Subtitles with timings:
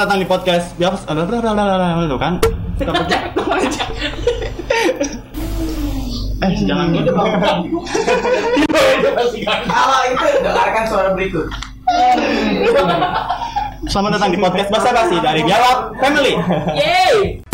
[0.00, 2.32] Selamat datang di podcast Bias ada itu kan.
[6.40, 7.12] Eh, jangan gitu.
[9.44, 11.52] Kalau itu dengarkan suara berikut.
[13.92, 16.32] Selamat datang di podcast Basa Basi dari Biawak Family.
[16.80, 17.44] Yeay!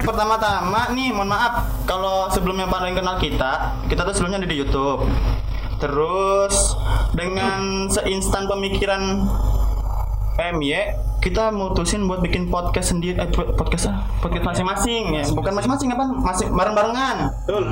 [0.00, 4.56] Pertama-tama nih, mohon maaf kalau sebelumnya pada yang kenal kita, kita tuh sebelumnya ada di
[4.56, 5.04] YouTube.
[5.76, 6.72] Terus
[7.12, 9.28] dengan seinstan pemikiran
[10.36, 10.72] MY,
[11.20, 15.92] kita mutusin buat bikin podcast sendiri, eh, pod- podcast ah, podcast masing-masing ya, bukan masing-masing
[15.92, 17.16] apa, masing bareng-barengan.
[17.44, 17.64] Betul.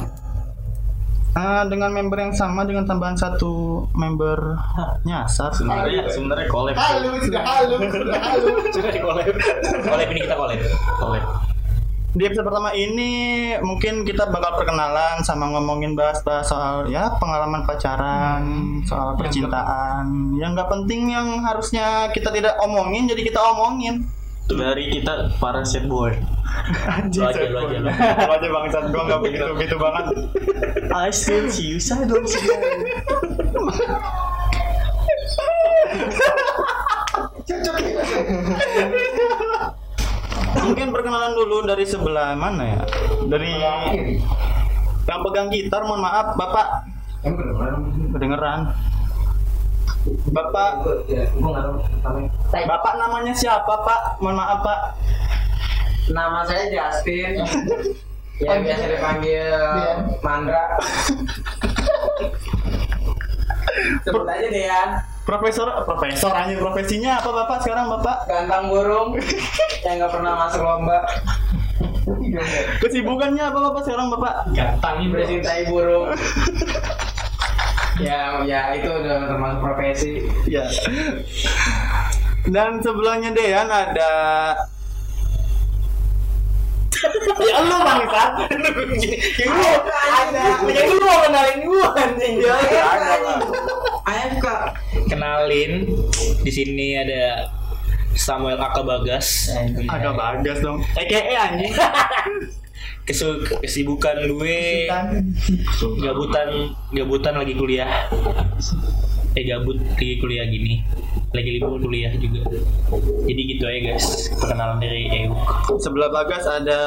[1.34, 4.54] Ah, dengan member yang sama dengan tambahan satu member
[5.02, 6.76] nyasar sebenarnya sebenarnya collab.
[6.78, 8.46] Halo, sudah halo, sudah halo.
[8.74, 10.60] sudah collab ini kita collab.
[11.00, 11.53] Collab
[12.14, 13.10] Di episode pertama ini
[13.59, 18.42] mungkin kita bakal perkenalan sama ngomongin bahas-bahas soal ya pengalaman pacaran,
[18.87, 20.30] soal percintaan.
[20.38, 24.07] Yang nggak penting yang harusnya kita tidak omongin jadi kita omongin.
[24.45, 26.12] dari kita para set boy
[26.85, 27.88] Anjing, Lu aja, lu aja, lu.
[28.29, 30.04] Aja bangsat gua nggak begitu begitu banget.
[30.92, 32.45] I still see you saya dong sih
[40.65, 42.82] Mungkin perkenalan dulu dari sebelah mana ya?
[43.29, 43.51] Dari
[45.04, 46.95] yang pegang gitar, mohon maaf, Bapak
[48.12, 48.68] kedengeran.
[50.37, 50.85] Bapak,
[52.52, 54.20] Bapak namanya siapa, Pak?
[54.20, 54.80] Mohon maaf, Pak.
[56.12, 57.40] Nama saya Justin.
[58.45, 59.57] yang biasa dipanggil
[60.20, 60.76] Mandra.
[64.04, 65.00] Sebut aja deh ya.
[65.25, 68.28] Profesor, profesor aja profesinya apa Bapak sekarang, Bapak?
[68.28, 69.16] Gantang burung
[69.80, 71.00] yang nggak pernah masuk lomba.
[72.84, 74.52] Kesibukannya apa Bapak sekarang, Bapak?
[74.52, 76.12] Gantang bercintai burung.
[78.04, 80.28] ya, ya itu udah termasuk profesi.
[80.44, 80.69] Ya.
[82.44, 84.12] Dan sebelahnya Dean ada
[87.40, 88.32] Ya lu bangsat.
[89.40, 90.44] Ya lu ada.
[90.68, 92.34] Ya lu mau kenalin gua anjing.
[92.44, 92.54] Ya
[94.04, 94.56] Ayah buka.
[95.06, 95.88] Kenalin.
[96.44, 97.48] Di sini ada
[98.15, 99.50] Samuel Aka Bagas
[99.91, 100.81] Agak bagas dong.
[100.94, 101.75] EKE anjing.
[103.06, 104.88] Kesu kesibukan gue.
[106.00, 108.09] Gabutan gabutan lagi kuliah.
[109.37, 110.81] Eh gabut lagi kuliah gini.
[111.34, 112.48] Lagi libur kuliah juga.
[113.28, 114.32] Jadi gitu aja guys.
[114.41, 115.37] Perkenalan dari Euk.
[115.82, 116.81] Sebelah bagas ada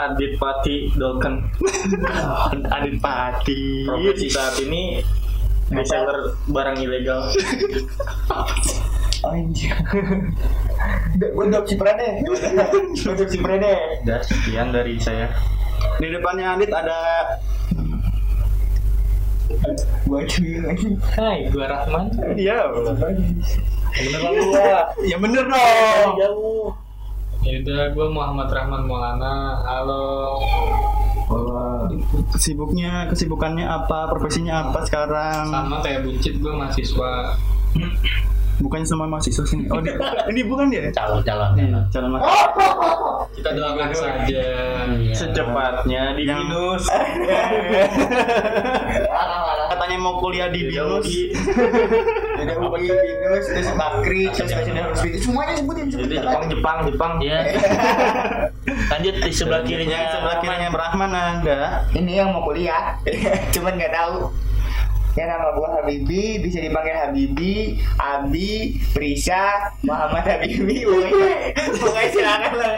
[0.00, 1.50] Adit Pati Dolken.
[2.78, 3.84] Adit Pati.
[3.84, 5.02] profesi saat ini
[5.70, 7.30] reseller barang ilegal
[9.20, 9.68] Anjing.
[11.12, 12.24] Gue adopsi Prade.
[12.24, 12.40] Gue
[13.12, 14.00] adopsi Prade.
[14.02, 15.28] dan sekian dari saya
[15.96, 16.98] Di depannya Adit ada
[20.02, 20.56] Gue cuy.
[21.14, 22.72] Hai gue Rahman Iya.
[22.72, 22.96] bener
[24.16, 26.10] lah gua Ya bener dong.
[26.16, 26.72] jauh
[27.40, 29.34] Ya udah, gue Muhammad Rahman Maulana.
[29.64, 30.36] Halo.
[32.30, 35.46] Kesibukannya, kesibukannya apa, profesinya apa sekarang?
[35.46, 37.12] Sama kayak Buncit, gue mahasiswa.
[38.60, 39.64] Bukannya semua mahasiswa sini.
[39.68, 39.94] Oh, di-
[40.30, 40.92] ini bukan dia?
[40.92, 41.84] calon calon Iya, calon.
[41.88, 42.52] calon mahasiswa.
[43.30, 44.44] Kita doakan saja.
[45.14, 46.84] secepatnya di Yang- minus
[49.70, 51.08] Katanya mau kuliah di Binus.
[52.40, 54.96] Ada UI, Binus, terus Bakri, terus Hospital.
[55.20, 56.20] Semuanya sebutin jadi sebutin.
[56.24, 57.38] Jepang Jepang Jepang ya
[58.90, 61.60] lanjut di sebelah kirinya Yang sebelah kirinya Brahman ada.
[61.92, 62.96] Ini yang mau kuliah,
[63.54, 64.32] cuman nggak tahu.
[65.18, 71.36] Ya nama gua Habibi, bisa dipanggil Habibi, Abi, Prisa, Muhammad Habibi, pokoknya,
[71.82, 72.74] pokoknya silakan lah.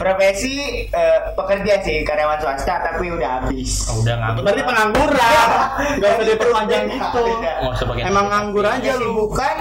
[0.00, 3.92] Profesi eh, pekerja sih, karyawan swasta, tapi udah habis.
[3.92, 5.48] Oh, udah nganggur Berarti pengangguran.
[6.00, 7.22] Gak usah diperpanjang gitu.
[7.44, 9.28] Nggak pakai Emang nganggur aja lu.
[9.28, 9.56] Bukan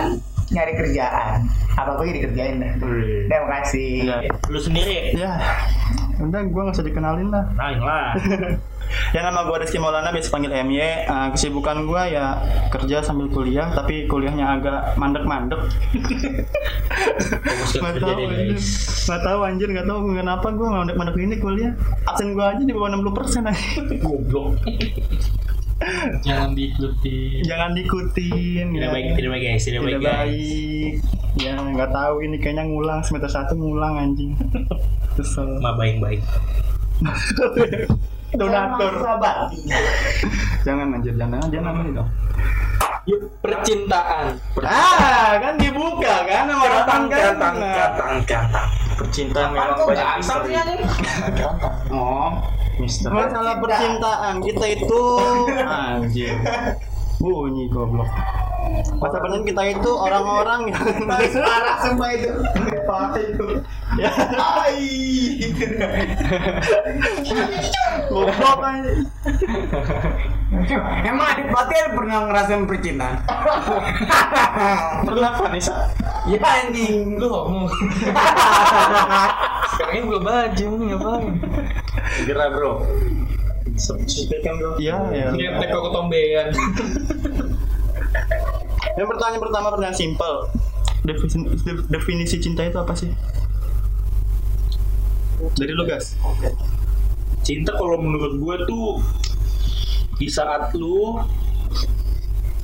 [0.48, 1.44] nyari kerjaan,
[1.76, 2.72] apa pun dikerjain dah.
[2.80, 4.24] Terima kasih.
[4.48, 5.36] lu sendiri Ya,
[6.24, 7.46] udah gue gak usah dikenalin lah.
[7.60, 8.16] lain lah
[9.16, 10.80] Ya nama gue Rizky Maulana, biasa panggil MY.
[10.80, 12.38] Eh, kesibukan gue ya
[12.68, 15.60] kerja sambil kuliah, tapi kuliahnya agak mandek-mandek.
[17.48, 18.48] fokus ke Gak kerja tahu, deh anjir.
[18.52, 18.68] guys
[19.08, 21.72] Gak tahu anjir, gak tahu kenapa gue mandek-mandek ini kuliah.
[22.04, 23.42] Absen gue aja di bawah 60 persen
[24.04, 24.60] goblok
[26.26, 27.46] Jangan diikuti.
[27.46, 28.66] Jangan diikutin.
[28.74, 28.94] tidak ya.
[28.94, 30.94] baik tidak baik guys tidak, Tidak baik guys baik.
[31.38, 34.34] Ya nggak tahu ini kayaknya ngulang semester satu ngulang anjing.
[35.18, 35.62] Kesel.
[35.62, 36.22] ma baik baik
[38.36, 38.92] Donatur.
[39.00, 39.48] Sabar.
[40.68, 42.10] Jangan anjir, jangan jangan ini dong.
[43.08, 44.36] Yuk, percintaan.
[44.68, 47.34] Ah, kan dibuka kan sama orang kan.
[48.28, 48.68] Kantang
[49.00, 50.54] percintaan memang banyak misteri?
[51.88, 52.36] Oh,
[52.78, 55.04] Mister masalah percintaan kita itu
[55.72, 56.36] anjir.
[57.18, 58.06] Bunyi goblok.
[59.02, 62.30] Masa penuh kita itu orang-orang yang Parah semua itu.
[62.86, 63.48] Parah itu.
[63.98, 64.86] ya Ai.
[68.12, 68.92] goblok aja.
[71.04, 73.18] Emang adik Fatih pernah ngerasain percintaan?
[75.08, 75.90] Pernah Vanessa?
[76.30, 77.18] Ya anjing.
[77.18, 77.72] Lu ngomong.
[79.74, 81.26] Sekarang ini belum baju ngapain?
[82.20, 82.86] Segera bro.
[83.78, 84.72] Sampaikan bro.
[84.82, 85.28] Iya, ya.
[85.34, 86.48] Ngetek kok ketombean.
[88.98, 90.34] Yang pertanyaan pertama pertanyaan simpel.
[91.06, 91.38] Definisi,
[91.88, 93.14] definisi cinta itu apa sih?
[95.56, 96.18] Dari lu gas.
[97.46, 98.88] Cinta kalau menurut gue tuh
[100.18, 101.22] di saat lu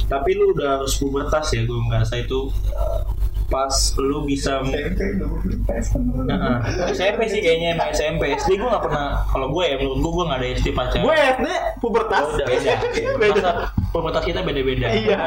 [0.09, 2.49] tapi lu udah harus pubertas ya gue ngerasa itu
[3.53, 6.57] pas lu bisa Heeh.
[6.89, 10.25] SMP sih kayaknya emang SMP SD gue gak pernah kalau gue ya menurut gue gue
[10.25, 11.47] gak ada SD pacaran Gue SD
[11.77, 12.23] pubertas.
[12.23, 12.73] Oh, udah beda
[13.21, 13.51] beda
[13.93, 15.17] pubertas kita beda-beda Iya.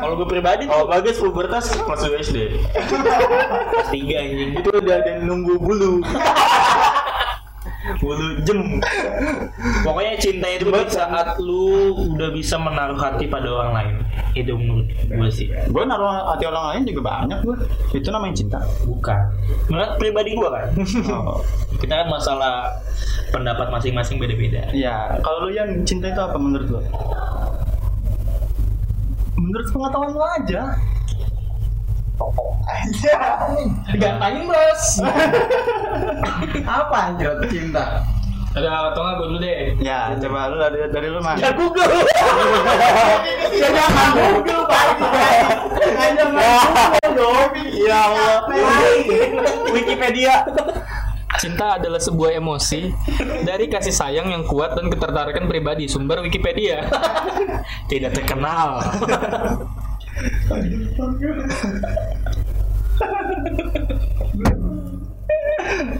[0.00, 2.56] kalau gue pribadi Oh bagus pubertas masuk SD.
[3.68, 6.00] kelas tiga anjing Itu udah ada yang nunggu bulu.
[7.98, 8.78] bulu jem.
[9.82, 13.94] Pokoknya cinta itu di saat lu udah bisa menaruh hati pada orang lain.
[14.38, 15.50] Itu menurut gue sih.
[15.50, 17.56] Gue naruh hati orang lain juga banyak gue.
[17.98, 18.58] Itu namanya cinta.
[18.86, 19.20] Bukan.
[19.68, 20.66] Menurut pribadi gue kan.
[21.10, 21.42] Oh.
[21.82, 22.70] Kita kan masalah
[23.34, 24.70] pendapat masing-masing beda-beda.
[24.70, 26.80] Ya, kalau lu yang cinta itu apa menurut lu?
[29.34, 30.78] Menurut pengetahuan lu aja.
[33.92, 34.82] Digantain bos.
[36.80, 38.06] Apa anjir cinta?
[38.52, 39.60] Ada atau nggak gue dulu deh.
[39.80, 41.40] Ya, coba lu dari, dari lu mas.
[41.40, 41.88] Ya Google.
[43.56, 44.86] ya jangan Google Pak.
[45.80, 47.50] Ya jangan Google dong.
[47.72, 48.38] Ya Allah.
[49.72, 50.44] Wikipedia.
[51.40, 52.92] Cinta adalah sebuah emosi
[53.42, 55.88] dari kasih sayang yang kuat dan ketertarikan pribadi.
[55.88, 56.84] Sumber Wikipedia.
[57.90, 58.84] Tidak terkenal.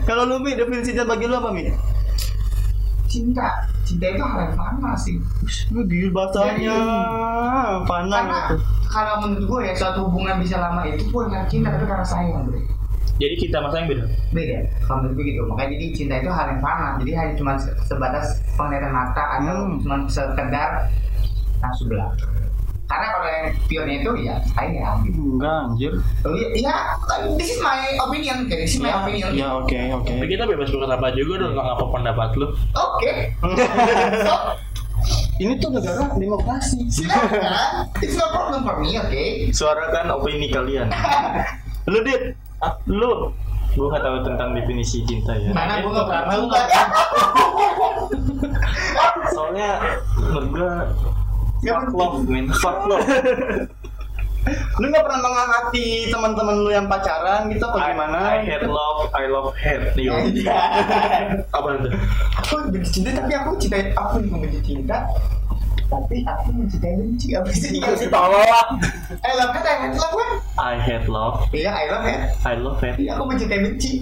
[0.03, 1.67] Kalau lu Mi, definisi cinta bagi lu apa Mi?
[3.07, 3.45] Cinta,
[3.83, 5.15] cinta itu hal yang fana sih.
[5.69, 6.75] Lu gil bahasanya.
[7.85, 8.55] Fana Karena gitu.
[8.89, 12.59] kalau menurut gue ya suatu hubungan bisa lama itu bukan cinta tapi karena sayang bro.
[13.15, 14.03] Jadi kita masa yang beda.
[14.33, 17.51] beda kalau menurut gue gitu makanya jadi cinta itu hal yang fana jadi hanya cuma
[17.55, 19.79] se- sebatas penglihatan mata atau Hmm.
[19.79, 20.89] cuma sekedar
[21.61, 22.27] nafsu belaka
[22.93, 24.35] karena kalau yang pionnya itu ya
[25.01, 25.93] gitu Enggak anjir.
[26.23, 26.75] oh, iya, iya
[27.35, 30.13] this is my opinion okay, this is my Ya, opinion ya oke oke.
[30.13, 32.47] Tapi kita bebas berkata juga dong nggak apa pendapat lu.
[32.71, 33.13] oke
[34.29, 34.35] so
[35.35, 36.79] Ini tuh negara demokrasi.
[36.87, 37.43] silakan
[37.99, 40.87] it's no problem for me oke Suarakan opini kalian.
[41.91, 42.37] Lu dit,
[42.87, 43.33] lu
[43.73, 45.49] Gue gak tahu tentang definisi cinta ya.
[45.51, 46.37] mana gue nggak pernah
[49.29, 49.71] Soalnya
[50.15, 50.73] menurut gue
[51.63, 52.47] fuck love, man.
[52.51, 53.07] Fuck love.
[54.83, 58.19] lu nggak pernah mengamati teman-teman lu yang pacaran gitu apa gimana?
[58.35, 59.95] I hate love, I love hate.
[59.95, 60.19] Yo.
[61.57, 61.89] Apa itu?
[62.43, 65.07] aku benci cinta tapi aku cinta aku juga benci cinta
[65.93, 67.77] tapi aku mencintai benci apa sih
[68.09, 68.67] Tolong lah.
[69.21, 72.55] I love it I hate love kan I hate love, iya I love it I
[72.57, 72.97] love hate.
[72.97, 73.93] Iya, aku mencintai benci.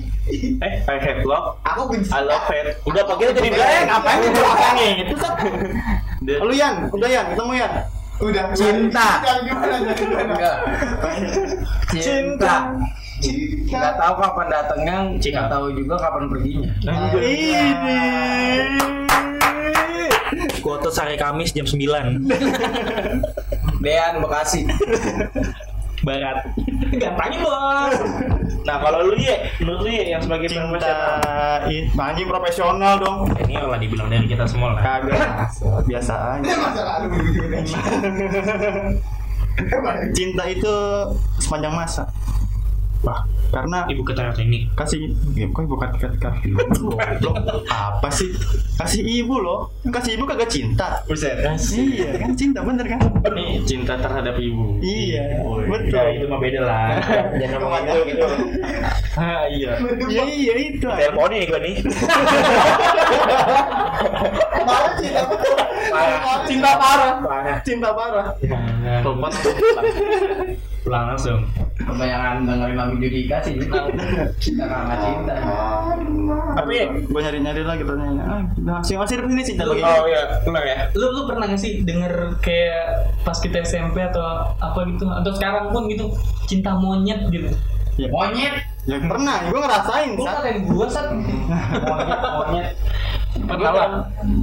[0.63, 2.11] Eh, I hate love, Aku benci.
[2.15, 2.79] I love hate.
[2.87, 3.87] Udah pakai jadi blank.
[3.91, 4.13] Iya.
[4.23, 4.89] itu orangnya?
[5.03, 5.35] Itu kan.
[6.23, 7.73] Lu Yan, udah Yan, ketemu Yan.
[8.21, 8.45] Udah.
[8.53, 9.09] Cinta.
[9.25, 9.77] Jangan gimana.
[10.29, 10.57] Enggak.
[11.97, 12.55] Cinta.
[13.21, 13.69] Cinta.
[13.71, 15.33] Nggak tahu kapan datangnya, Cinta.
[15.41, 16.71] nggak tahu juga kapan perginya.
[17.17, 17.99] Ini.
[20.61, 21.81] Kuota sehari Kamis jam 9
[23.81, 24.69] Dean Bekasi.
[26.01, 26.49] Barat.
[26.97, 27.97] Gampangin bos.
[28.65, 30.89] Nah kalau lu ya, menurut lu ya yang sebagai Cinta
[32.01, 33.29] anjing profesional dong.
[33.37, 34.81] Ini lah dibilang dari kita semua lah.
[34.81, 35.53] Kagak.
[35.85, 36.53] Biasa aja.
[36.57, 37.09] Masa lalu.
[40.17, 40.75] Cinta itu
[41.37, 42.09] sepanjang masa.
[43.01, 44.69] Wah, karena Ibu kata ini.
[44.77, 46.29] kasih ya kok ibu kata kata
[47.89, 48.29] apa sih
[48.77, 51.41] kasih ibu loh kasih ibu kagak cinta Buset.
[51.73, 53.01] iya kan cinta bener kan
[53.33, 54.77] Ini cinta terhadap ibu.
[54.79, 55.65] iya Woi.
[55.65, 56.89] betul Ya itu mah beda lah.
[57.41, 58.27] Jangan ngomong itu gitu.
[59.13, 59.75] Ah, iya.
[60.07, 61.77] iya iya itu Telepon nih gue nih.
[64.61, 65.57] Malah cinta betul.
[66.47, 67.57] cinta parah Parah.
[67.63, 68.27] cinta parah
[69.03, 69.33] Telepon
[70.81, 71.45] Pulang langsung.
[71.77, 73.85] Kebanyakan dengerin lagu Judika sih, cinta.
[74.41, 75.35] Cinta karena cinta.
[76.57, 78.43] Tapi gue nyari nyari lagi pertanyaannya ah,
[78.81, 80.77] masih masih di sini cinta lagi Oh iya, benar ya.
[80.97, 85.73] Lu lu pernah nggak sih denger kayak pas kita SMP atau apa gitu atau sekarang
[85.73, 86.13] pun gitu
[86.49, 87.53] cinta monyet gitu.
[88.09, 88.55] Monyet.
[88.89, 90.35] ya pernah gue ngerasain Lu Sat.
[90.41, 91.07] ngatain gua sat.
[91.13, 92.69] Monyet, monyet.
[93.31, 93.89] Pernah lah.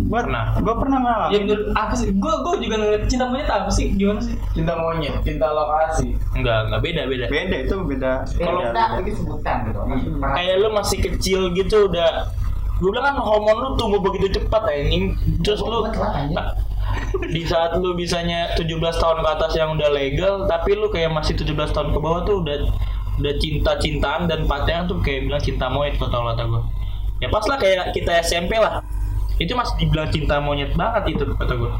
[0.07, 0.43] Gua Pernah.
[0.61, 1.33] Gua pernah ngalamin.
[1.33, 2.07] Ya menurut apa sih?
[2.13, 3.85] Gue gue juga ngeliat cinta monyet apa sih?
[3.97, 4.35] Gimana sih?
[4.53, 6.15] Cinta monyet, cinta lokasi.
[6.37, 7.25] Enggak, enggak beda beda.
[7.27, 8.11] Beda itu beda.
[8.29, 9.79] Kalau kita itu sebutan gitu.
[10.21, 12.29] Kayak lu masih kecil gitu udah
[12.77, 15.81] gue bilang kan hormon lu tumbuh begitu cepat anjing terus lu
[17.33, 21.33] di saat lu bisanya 17 tahun ke atas yang udah legal tapi lu kayak masih
[21.33, 22.69] 17 tahun ke bawah tuh udah
[23.17, 26.61] udah cinta-cintaan dan pacaran tuh kayak bilang cinta monyet kata kata gue
[27.17, 28.81] ya pas lah kayak kita SMP lah
[29.37, 31.71] itu masih dibilang cinta monyet banget itu kata gue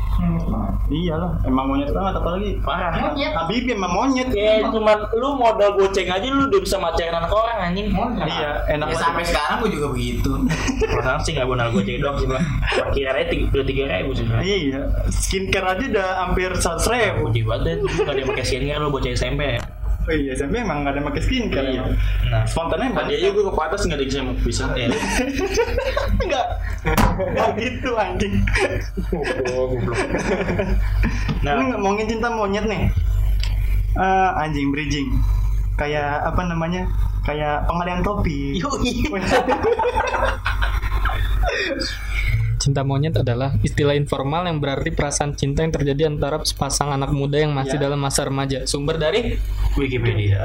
[0.88, 3.36] Iyalah, emang monyet banget apalagi parah Monyet.
[3.36, 4.32] Habibie emang monyet.
[4.32, 8.88] kayak cuman lu modal goceng aja lu udah bisa macarin anak orang anjing Iya, enak
[8.88, 9.04] Ya banget.
[9.04, 10.32] sampai sekarang gue juga begitu.
[10.96, 14.26] perasaan sih nggak modal goceng doang sih bang kira-kira tiga udah tiga ribu sih.
[14.32, 14.80] Iya,
[15.12, 17.22] skincare aja udah hampir seratus ribu.
[17.44, 19.60] Banget deh, nggak ada yang pakai skincare lu bocah SMP ya.
[20.08, 21.68] Oh iya, SMP emang gak ada pakai skincare.
[21.68, 21.84] Iya.
[22.32, 24.64] Nah, Spontannya Tadi aja gue ke atas nggak ada yang bisa
[26.24, 26.48] enggak.
[27.20, 28.40] Enggak gitu anjing.
[31.44, 32.88] Nah, Ini ngomongin cinta monyet nih.
[34.00, 35.12] Eh, anjing bridging.
[35.76, 36.88] Kayak apa namanya?
[37.28, 38.64] Kayak pengalian topi.
[42.68, 47.40] Cinta monyet adalah istilah informal yang berarti perasaan cinta yang terjadi antara sepasang anak muda
[47.40, 48.68] yang masih dalam masa remaja.
[48.68, 49.40] Sumber dari
[49.80, 50.44] Wikipedia.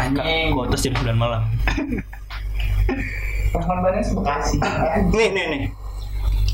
[0.00, 0.56] Anjing.
[0.56, 1.44] Kuotas jam 9 malam.
[3.52, 4.56] Banyak Bekasi.
[5.12, 5.62] nih, nih, nih.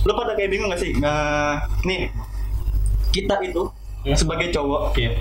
[0.02, 0.90] Lo pada kayak bingung gak sih?
[0.98, 2.10] Nah, nih.
[3.14, 3.70] Kita itu
[4.18, 5.14] sebagai cowok, Iya.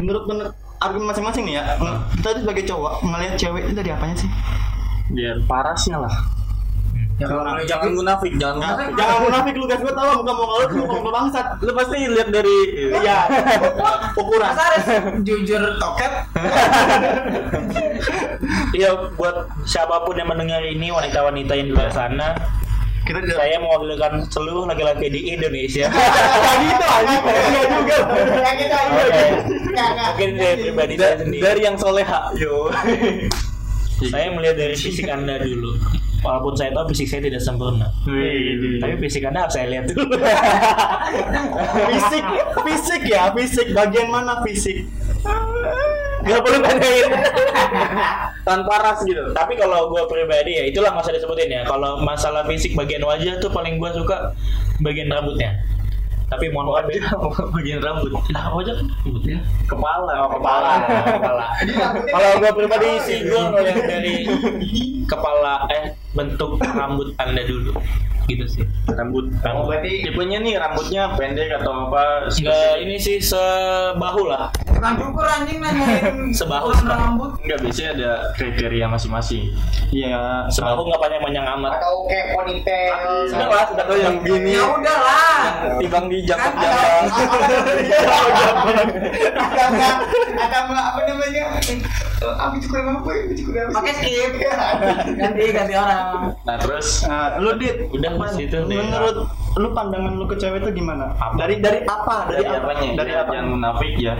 [0.00, 1.76] menurut menurut argumen masing-masing nih ya.
[2.16, 4.30] Kita itu sebagai cowok ngelihat cewek itu dari apanya sih?
[5.12, 6.40] Biar parasnya lah.
[7.16, 8.92] Ya kalau boleh Jangan munafik, jangan Nah, munafik.
[8.96, 11.46] jangan munafik lu guys, gua tahu muka muka lu muka muka bangsat.
[11.60, 12.56] Lu pasti lihat dari
[12.90, 13.18] Iya.
[14.14, 14.52] Ukuran.
[15.22, 16.12] Jujur toket?
[18.72, 22.32] Iya, buat siapa pun yang mendengar ini wanita-wanita yang di luar sana,
[23.02, 25.90] Kita tidak saya mewakilkan seluruh laki-laki di Indonesia.
[25.92, 27.96] Iya juga.
[28.32, 28.96] Kayak gitu aja.
[28.96, 29.24] Oke.
[29.68, 30.06] Nggak, nggak.
[30.08, 31.42] Mungkin dari pribadi saya sendiri.
[31.42, 32.20] dari yang soleha.
[32.34, 32.70] Yo.
[34.10, 35.78] Saya melihat dari fisik Anda dulu.
[36.22, 37.90] Walaupun saya tahu fisik saya tidak sempurna.
[38.78, 40.06] Tapi fisik Anda harus saya lihat dulu.
[41.90, 42.24] fisik,
[42.62, 43.66] fisik ya, fisik.
[43.74, 44.86] Bagian mana fisik?
[46.22, 47.10] Gak perlu tanyain.
[48.46, 49.34] Tanpa ras gitu.
[49.34, 51.66] Tapi kalau gue pribadi ya itulah masa disebutin ya.
[51.66, 54.30] Kalau masalah fisik bagian wajah tuh paling gue suka
[54.78, 55.58] bagian rambutnya.
[56.32, 57.12] Tapi mohon maaf ya,
[57.52, 58.08] bagian rambut.
[58.32, 59.36] Nah, wajah kan rambut ya.
[59.68, 60.12] Kepala.
[60.24, 60.72] Oh, kepala,
[61.20, 61.44] kepala.
[62.08, 64.14] Kalau gue pribadi sih gue ngeliat dari
[65.04, 65.81] kepala eh
[66.12, 67.72] bentuk rambut anda dulu
[68.26, 68.64] gitu sih.
[68.88, 69.30] Rambut.
[69.44, 72.26] Oh, berarti Tipenya nih rambutnya pendek atau apa?
[72.28, 74.50] Enggak ini sih sebahu lah.
[74.82, 79.54] Cukur anjing nanyain Sebahu, rambut Enggak biasanya ada kriteria masing-masing.
[79.94, 80.50] Iya.
[80.50, 81.72] Sebahu nggak panjang panjang amat.
[81.78, 82.94] atau kayak ponytail.
[83.30, 84.58] Sudah lah, sudah Atau yang gini.
[84.58, 85.38] Ya udah lah.
[85.78, 86.80] Timbang di Kan jangkap ada
[90.92, 91.44] apa namanya?
[91.62, 91.78] Eh,
[92.22, 92.98] Aku cukur apa?
[93.02, 93.72] Aku cukur apa?
[93.82, 94.30] Pakai skip.
[95.18, 96.00] Ganti ganti orang.
[96.42, 98.76] Nah terus Nah, lu dit, Udah mas itu deh.
[98.76, 99.16] menurut
[99.60, 101.12] lu pandangan lu ke cewek itu gimana?
[101.16, 101.34] Apa?
[101.36, 102.30] Dari dari apa?
[102.30, 102.68] Dari, dari apa?
[102.72, 102.88] apanya?
[102.96, 103.30] Dari apa?
[103.32, 104.14] Jangan munafik ya.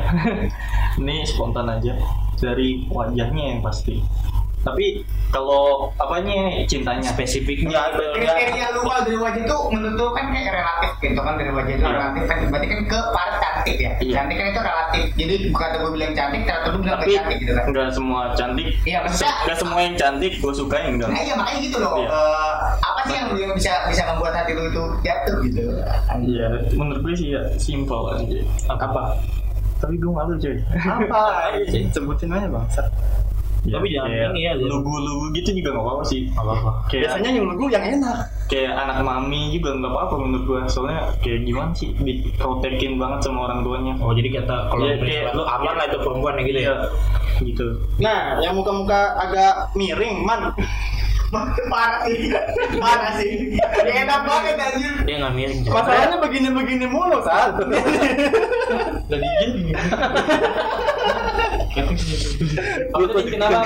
[1.01, 1.93] Ini spontan aja.
[2.37, 4.03] Dari wajahnya yang pasti.
[4.63, 5.03] Tapi
[5.33, 10.55] kalau apanya cintanya spesifiknya itu Kriteria lu kalau dari wajah itu menurut lu kan kayak
[10.55, 11.97] relatif gitu kan dari wajah itu Iya.
[11.99, 13.91] relatif kan berarti kan ke paras cantik ya.
[13.99, 14.15] Iya.
[14.21, 15.05] Cantik kan itu relatif.
[15.17, 17.65] Jadi bukan gue bilang cantik, ternyata lu bilang tapi cantik gitu kan.
[17.67, 18.69] enggak semua cantik.
[18.85, 21.11] Iya, maksudnya Enggak semua yang cantik gue sukain enggak.
[21.11, 21.95] Nah iya makanya gitu loh.
[21.97, 22.09] Iya.
[22.13, 25.63] Eh, apa sih yang yang bisa bisa membuat hati lu itu jatuh gitu?
[26.23, 28.39] Iya, menurut gue sih ya simple aja.
[28.71, 29.17] Apa?
[29.83, 30.55] Tapi gue malu cuy.
[30.77, 31.51] Apa?
[31.97, 32.47] Sebutin aja
[33.63, 33.73] bangsat.
[33.73, 36.21] Tapi jangan kayak ini ya, Lugu-lugu gitu juga gak apa-apa sih.
[36.35, 36.71] apa-apa.
[36.87, 38.17] Kayak Biasanya yang lugu yang enak.
[38.51, 40.61] kayak anak mami juga nggak apa-apa menurut gue.
[40.69, 43.95] Soalnya kayak gimana sih diprotekin banget sama orang tuanya.
[43.97, 46.63] Oh jadi kata kalau misalnya kayak- lu aman lah itu perempuan ya gitu ya.
[46.63, 46.75] Iya,
[47.43, 47.67] gitu.
[47.99, 50.53] Nah, yang muka-muka agak miring, man.
[51.73, 52.29] Parah sih,
[52.77, 53.57] parah sih.
[53.57, 54.93] Dia enak banget anjir.
[55.09, 55.61] Dia nggak miring.
[55.65, 57.57] Masalahnya begini-begini mulu, saat.
[59.09, 59.73] Jadi gini.
[62.93, 63.61] Lu tadi kenapa?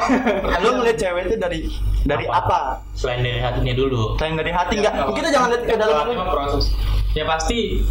[0.63, 1.61] lu ngeliat cewek itu dari
[2.07, 2.81] dari apa?
[2.95, 4.15] Selain dari hatinya dulu.
[4.19, 4.95] Selain dari hati enggak?
[5.11, 6.71] Kita jangan lihat ke dalam proses.
[7.17, 7.83] Ya pasti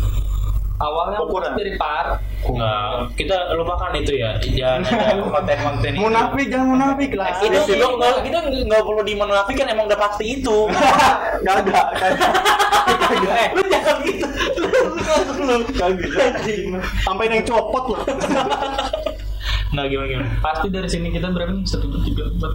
[0.79, 1.55] awalnya Ukuran.
[1.55, 2.19] dari par.
[2.45, 4.38] Enggak, kita lupakan itu ya.
[4.39, 6.01] Jangan ada konten-konten itu.
[6.03, 7.29] Munafik, jangan munafik lah.
[7.41, 10.57] Itu sih lo nggak kita nggak perlu dimunafikan emang udah pasti itu.
[11.45, 11.88] Kagak.
[13.05, 14.27] Eh, lu jangan gitu.
[15.41, 15.57] Lu.
[17.03, 18.01] Sampai yang copot loh.
[19.75, 20.29] Nggak gimana gimana.
[20.39, 22.51] pasti dari sini kita berapa nih satu dua tiga empat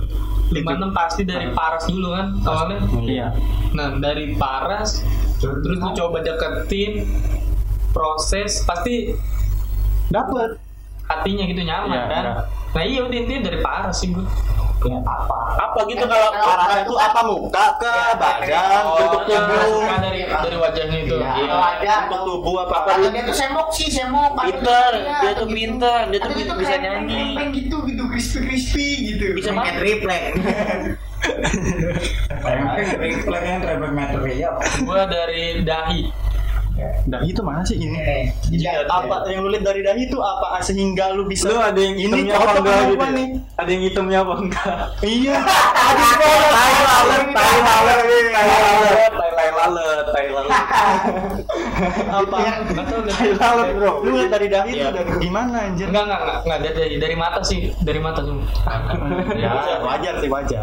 [0.51, 3.27] lima enam pasti dari Paras dulu kan awalnya Iya.
[3.71, 5.05] nah dari Paras
[5.37, 7.05] terus lu coba deketin
[7.91, 9.13] proses pasti
[10.09, 10.59] Dapat.
[11.05, 12.35] hatinya gitu nyaman Iya, kan iya.
[12.71, 14.25] nah iya udah intinya dari Paras sih gue
[15.53, 20.99] Apa gitu kalau Parah itu apa muka ke badan, bentuk Ya, tubuh, dari dari wajahnya
[21.01, 21.31] itu Iya.
[21.31, 21.45] Iya.
[21.45, 22.75] Kalau ada bentuk tubuh apa?
[22.81, 25.55] apa dia tuh semok sih semok Pinter, iya, dia tuh gitu.
[25.55, 27.53] pinter, dia tuh bisa krempeng- nyanyi.
[27.53, 29.75] gitu gitu crispy crispy gitu Bisa Kayak makan.
[29.77, 30.23] triplek
[32.97, 36.01] triplek yang triplek material gue dari dahi
[37.03, 37.99] Dahi itu mana sih ini?
[38.51, 41.95] Iya, Apa yang lu lihat dari dahi itu apa sehingga lu bisa Lu ada yang
[41.95, 42.97] ini apa enggak gitu?
[42.97, 43.09] ya?
[43.11, 43.29] nih?
[43.57, 44.75] Ada yang hitamnya apa enggak?
[45.01, 45.35] Iya.
[46.51, 50.63] Tai lalat, tai lalat, tai lalat, tai tai lalat, tai lalat.
[52.11, 52.37] Apa?
[52.81, 53.93] tahu dari Tai lalat, Bro.
[54.03, 54.89] Lu lihat dari dahi itu Iya.
[54.93, 55.87] dari gimana anjir?
[55.89, 58.37] Enggak, enggak, enggak, enggak, dari, dari, dari mata sih, dari mata tuh.
[59.41, 59.51] Ya,
[59.81, 60.61] wajar sih wajar.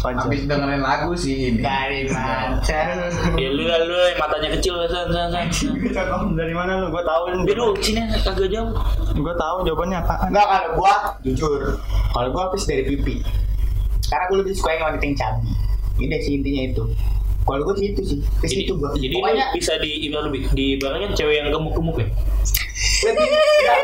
[0.00, 0.22] Wajar.
[0.24, 1.60] Habis dengerin lagu sih ini.
[1.60, 2.86] dari mancan
[3.42, 4.74] Ya lu lu matanya kecil
[5.46, 5.76] san.
[6.32, 6.86] Dari mana lu?
[6.88, 7.42] Gua tahu.
[7.42, 8.72] Biru sini agak jauh.
[9.14, 10.28] Gua tahu jawabannya apaan.
[10.28, 11.60] Enggak kalau gua jujur
[12.10, 13.20] kalau gua habis dari pipi
[14.06, 15.50] karena gua lebih suka yang wanita yang cabi
[15.98, 16.82] ini sih intinya itu
[17.42, 20.42] kalau gua sih itu sih ke situ gua jadi lu pokoknya bisa di ibarat lebih
[20.52, 22.06] di ibaratnya cewek yang gemuk-gemuk ya?
[22.06, 23.14] enggak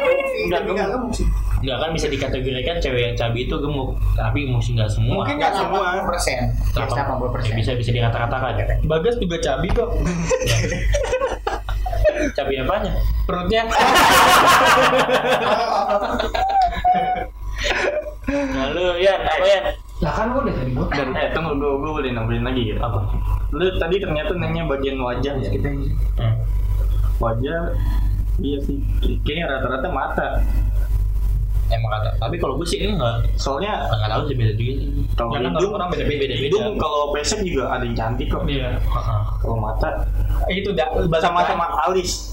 [0.00, 1.26] gemuk sih Enggak lebih enggak gemuk sih
[1.58, 5.14] Enggak kan bisa dikategorikan cewek yang cabi itu gemuk, tapi mesti enggak semua.
[5.16, 5.86] mungkin Nggak nggak semua.
[6.02, 6.46] persen ya
[6.82, 8.76] Apa- 80 persen ya, bisa bisa dirata-ratakan ya.
[8.82, 9.88] Bagas juga cabi kok.
[12.36, 12.92] Cabi apanya?
[13.26, 13.62] Perutnya.
[18.32, 19.60] Nah lu ya apa ya?
[20.02, 22.80] lah kan gua udah tadi gua Dan eh tunggu gue gue boleh nambahin lagi gitu.
[22.82, 22.98] Apa?
[23.54, 25.50] Lu tadi ternyata nanya bagian wajah ya.
[25.54, 26.34] Hmm.
[27.22, 27.60] Wajah
[28.42, 28.82] iya sih.
[29.22, 30.28] Kayaknya rata-rata mata.
[31.70, 32.10] Emang kata.
[32.18, 33.30] Tapi kalau gue sih enggak.
[33.38, 34.86] Soalnya Enggak tahu sih beda juga sih.
[35.14, 36.34] kalau hidung, orang beda-beda.
[36.34, 38.42] hidung kalau pesek juga ada yang cantik kok.
[38.50, 38.82] Iya.
[39.38, 40.02] Kalau mata
[40.50, 40.88] Itu dah
[41.20, 42.32] sama-sama alis.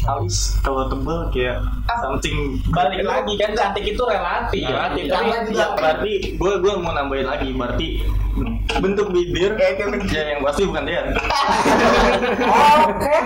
[0.00, 1.60] Alis kalau tebel kayak
[2.00, 4.64] something balik lagi kan cantik itu relatif.
[4.64, 8.00] Relatif, Iya, tapi ya, berarti gue gue mau nambahin lagi berarti
[8.80, 11.02] bentuk bibir Ya, itu ya yang pasti bukan dia
[12.48, 13.16] oke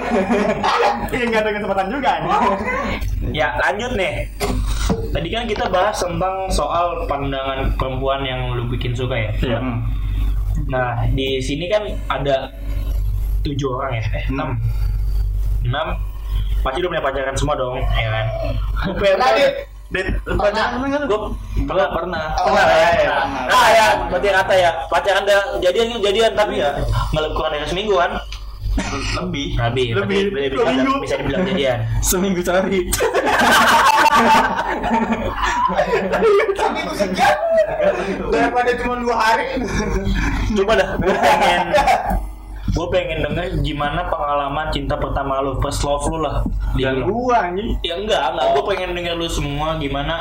[1.15, 2.13] Iya enggak ada kesempatan juga.
[3.31, 4.15] Ya lanjut nih.
[5.15, 9.31] Tadi kan kita bahas tentang soal pandangan perempuan yang lu bikin suka ya.
[9.39, 9.59] Iya.
[10.67, 12.51] Nah di sini kan ada
[13.45, 14.57] tujuh orang ya, eh enam,
[15.63, 15.87] enam.
[16.65, 18.27] Pasti udah punya pacaran semua dong, ya kan?
[18.89, 19.21] Gue pengen
[19.93, 20.17] Dit?
[20.25, 21.21] Pacaran gue
[21.69, 23.17] pernah pernah Oh, pernah ya, iya, ya.
[23.53, 24.71] Ah ya, berarti rata ya.
[24.89, 26.73] Pacaran udah jadian jadian tapi ya
[27.13, 28.13] nggak lebih kurang dari seminggu kan?
[28.75, 31.79] lebih Lebih, Lebih, dua bisa, dibilang jadian.
[32.03, 32.91] seminggu sehari
[36.59, 37.39] tapi gua sekian
[38.35, 39.47] daripada cuma dua hari
[40.55, 41.67] Coba dah, gue pengen
[42.75, 46.43] gue pengen denger gimana pengalaman cinta pertama lu, first love lu lah.
[46.75, 48.47] Di dan gua anjing ya enggak, enggak.
[48.51, 50.19] Gue pengen denger lu semua gimana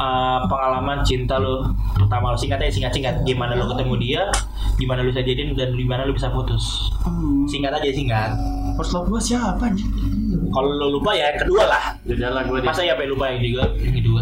[0.00, 1.60] uh, pengalaman cinta lu
[1.92, 3.14] pertama lu singkat aja singkat singkat.
[3.28, 4.22] Gimana lu ketemu dia,
[4.80, 6.88] gimana lu bisa jadian dan gimana lu bisa putus.
[7.52, 8.32] Singkat aja singkat.
[8.80, 9.84] First love gua siapa anjir?
[10.56, 11.84] Kalau lu lupa ya yang kedua lah.
[12.08, 14.20] jadilah gue Masa ya lupa yang juga yang kedua.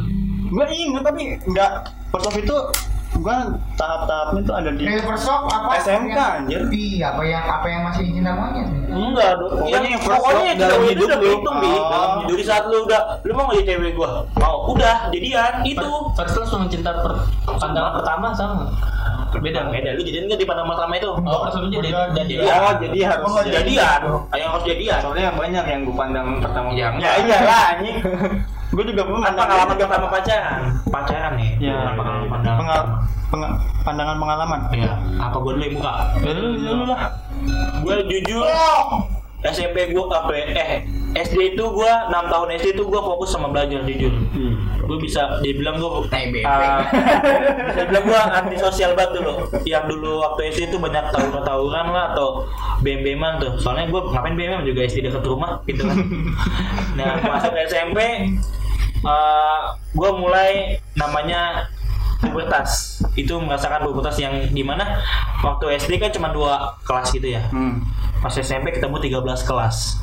[0.51, 1.71] Gua ingat tapi enggak
[2.11, 2.59] first love itu
[3.19, 3.37] gua
[3.77, 6.61] tahap-tahapnya tuh ada di love apa SMK, yang- anjir.
[6.73, 9.41] iya apa yang apa yang masih cinta monyet Enggak.
[9.41, 11.23] Pokoknya yang yang first pokoknya yang dalam itu hidup udah lu.
[11.25, 11.67] berhitung, Bi.
[11.67, 11.81] Oh.
[11.83, 12.37] Dalam hidup.
[12.37, 14.11] Di saat lu udah, lu mau jadi cewek gua?
[14.37, 14.57] Mau.
[14.69, 15.53] Udah, jadian.
[15.65, 15.89] Itu.
[16.13, 17.13] First love sama cinta per,
[17.49, 18.65] pandangan pertama sama.
[19.35, 19.91] Beda, beda.
[19.95, 21.09] Lu jadian nggak di pandang pertama itu?
[21.09, 22.35] Oh, love jadi jadi.
[22.43, 24.01] oh jadi harus Oh, jadi Jadian.
[24.29, 24.99] Ayo harus jadian.
[25.01, 27.01] soalnya banyak yang gue pandang pertama Ya, kali.
[27.01, 27.97] Ya iyalah anjing.
[28.73, 30.61] Gua juga pernah pengalaman pertama pacaran.
[30.89, 31.51] Pacaran nih.
[31.61, 32.57] Ya, pengalaman pandangan.
[32.59, 32.81] pengal
[33.29, 34.61] penga- pandangan pengalaman.
[34.73, 34.93] Iya.
[35.21, 35.93] Apa gua dulu yang buka?
[36.19, 37.01] Ya lu, ya lu lah.
[37.85, 38.45] Gua jujur
[39.45, 40.45] SMP gua apa ya?
[40.57, 40.71] eh
[41.13, 44.13] SD itu gua 6 tahun SD itu gua fokus sama belajar jujur.
[44.83, 46.43] Gue bisa dibilang gue TBP.
[47.71, 49.47] bisa bilang gue anti sosial banget dulu.
[49.63, 52.51] Yang dulu waktu SD itu banyak tawuran-tawuran lah atau
[52.83, 53.57] bem-beman tuh.
[53.63, 55.97] Soalnya gue ngapain bem juga SD dekat rumah gitu kan.
[56.99, 57.99] Nah masuk SMP,
[59.95, 61.71] gue mulai namanya
[62.23, 62.71] pubertas.
[63.13, 65.03] Itu merasakan pubertas yang di mana
[65.41, 67.43] waktu SD kan cuma dua kelas gitu ya.
[67.49, 67.83] Hmm.
[68.19, 69.99] Pas SMP ketemu 13 kelas.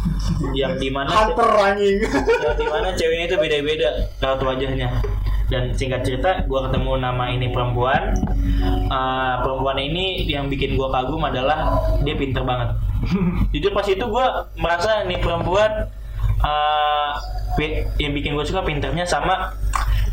[0.52, 2.04] Yang di mana Hunter anjing.
[2.04, 5.00] yang di mana ceweknya itu beda-beda raut wajahnya
[5.50, 8.14] dan singkat cerita gue ketemu nama ini perempuan
[8.86, 12.70] Eh, perempuan ini yang bikin gue kagum adalah dia pinter banget
[13.54, 15.90] jujur pas itu gue merasa nih perempuan
[17.56, 19.54] pi- yang bikin gue suka pinternya sama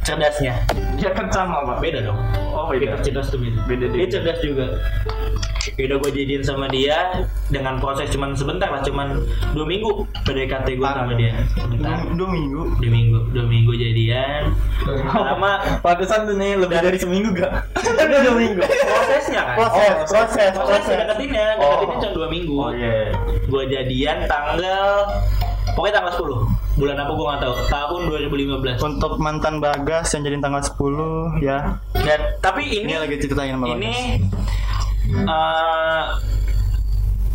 [0.06, 0.54] cerdasnya.
[0.94, 1.82] Dia kan sama pak.
[1.82, 2.18] Beda dong.
[2.54, 3.58] Oh Pintar cerdas tuh beda.
[3.66, 4.78] Beda Dia cerdas juga.
[5.74, 9.18] Ya udah gue jadian sama dia dengan proses cuman sebentar lah, cuman
[9.50, 11.34] dua minggu PDKT gue sama dia.
[11.58, 12.06] Sebentar.
[12.14, 12.78] Dua minggu.
[12.78, 14.54] Dua minggu, dua minggu jadian.
[15.10, 17.66] Lama Pantesan tuh nih lebih dari seminggu gak?
[17.82, 18.62] Udah dua minggu.
[18.62, 19.56] prosesnya kan.
[19.58, 20.96] Proses, proses, Proses proses.
[21.02, 22.54] deketinnya, deketinnya cuma dua minggu.
[22.54, 22.96] Oh iya.
[23.50, 24.86] Gue jadian tanggal
[25.76, 30.36] pokoknya tanggal 10 bulan apa gue nggak tahu tahun 2015 Untuk mantan Bagas yang jadi
[30.40, 31.76] tanggal 10 ya.
[31.94, 33.76] dan tapi ini Ini lagi ceritain sama Bagas.
[33.76, 33.94] ini
[35.06, 36.04] eh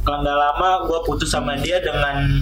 [0.01, 2.41] nggak lama gue putus sama dia dengan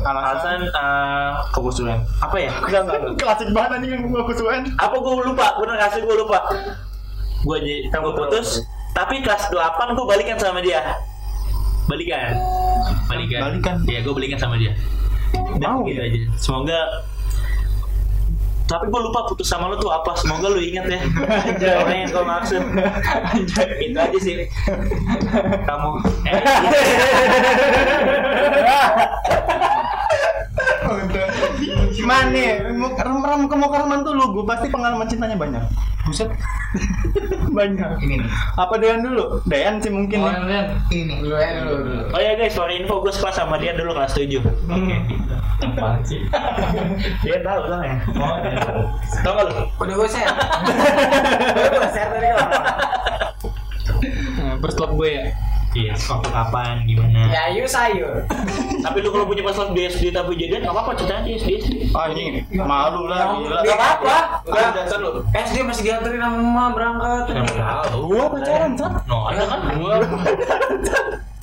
[0.00, 2.00] alasan eh, Kebusulan.
[2.18, 3.14] apa ya Enggak, enggak, enggak.
[3.20, 4.62] Klasik banget anjing yang gua kusuan.
[4.74, 6.38] apa gue lupa bener kasih gue lupa
[7.38, 9.54] gue jadi gue putus tapi kelas 8
[9.94, 10.82] gue balikan sama dia
[11.86, 12.34] balikan
[13.06, 13.76] balikan Balikan?
[13.86, 14.74] iya gue balikan sama dia
[15.34, 15.84] Mau.
[15.86, 16.20] gitu aja.
[16.38, 16.80] Semoga
[18.68, 20.12] tapi gue lupa putus sama lo tuh apa.
[20.12, 21.00] Semoga lo inget ya.
[21.80, 22.62] Orang yang gue maksud.
[23.80, 24.44] Itu aja sih.
[25.64, 25.90] Kamu.
[29.48, 29.67] Eh,
[32.08, 32.72] Mana nih?
[32.72, 35.60] Mau ram ke mau Karman tuh lugu pasti pengalaman cintanya banyak.
[36.02, 36.32] Buset.
[37.52, 37.90] banyak.
[38.00, 38.28] Ini nih.
[38.56, 39.44] Apa Dayan dulu?
[39.44, 40.64] Dayan sih mungkin Oh, nih.
[40.88, 42.08] Ini dulu ya dulu.
[42.08, 44.96] oh ya guys for info gue sekelas sama dia dulu kelas 7 oke
[45.58, 46.24] Apaan sih?
[47.22, 47.96] dia tahu kan ya
[49.20, 50.32] tau gak lu Udah gue share.
[51.74, 52.48] Gue share tadi lah.
[54.38, 55.24] Nah, first love gue ya.
[55.72, 58.24] Iya waktu kapan gimana Ya yuk sayur.
[58.84, 61.70] tapi lu kalau punya pasangan di SD tapi jadian gak apa-apa cerita aja SD SD
[61.92, 63.60] Ah ini malu lah gila.
[63.62, 64.16] Gak apa-apa.
[64.44, 65.10] Udah, dasar lu.
[65.28, 67.22] SD masih dianterin sama mama berangkat.
[67.84, 68.92] tahu Gua pacaran, Sat.
[69.04, 69.94] no ada kan Gua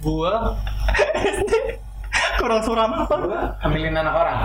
[0.01, 0.33] gua
[2.35, 3.15] Kurang suram apa?
[3.63, 4.38] Ambilin anak orang.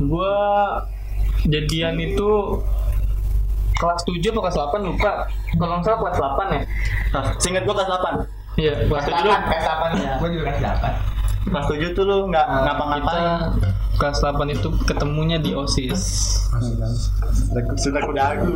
[0.00, 0.82] gua
[1.44, 2.28] jadian itu
[3.74, 5.12] kelas 7 atau kelas 8 lupa.
[5.54, 6.62] Kalau nggak salah kelas 8 ya.
[7.08, 8.14] Nah, Seinget gua kelas 8.
[8.58, 9.30] Iya, kelas 7 lu.
[9.30, 10.10] Kelas 8 ya.
[10.18, 10.92] Gue juga kelas 8.
[11.48, 13.24] Kelas 7 tuh lu nggak Kita ngapa-ngapain.
[13.98, 16.02] kelas 8 itu ketemunya di OSIS.
[17.76, 18.50] Sudah kuda aku.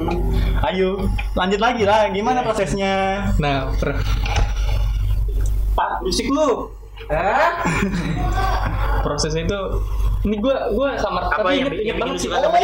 [0.65, 2.11] Ayo, lanjut lagi lah.
[2.11, 3.27] Gimana prosesnya?
[3.39, 4.03] Nah, per-
[5.73, 6.69] pak berisik lu
[7.09, 7.65] Hah?
[9.05, 9.61] prosesnya itu
[10.23, 12.29] ini gua gua sama Apa tapi yang inget, inget yang banget sih.
[12.31, 12.59] apa?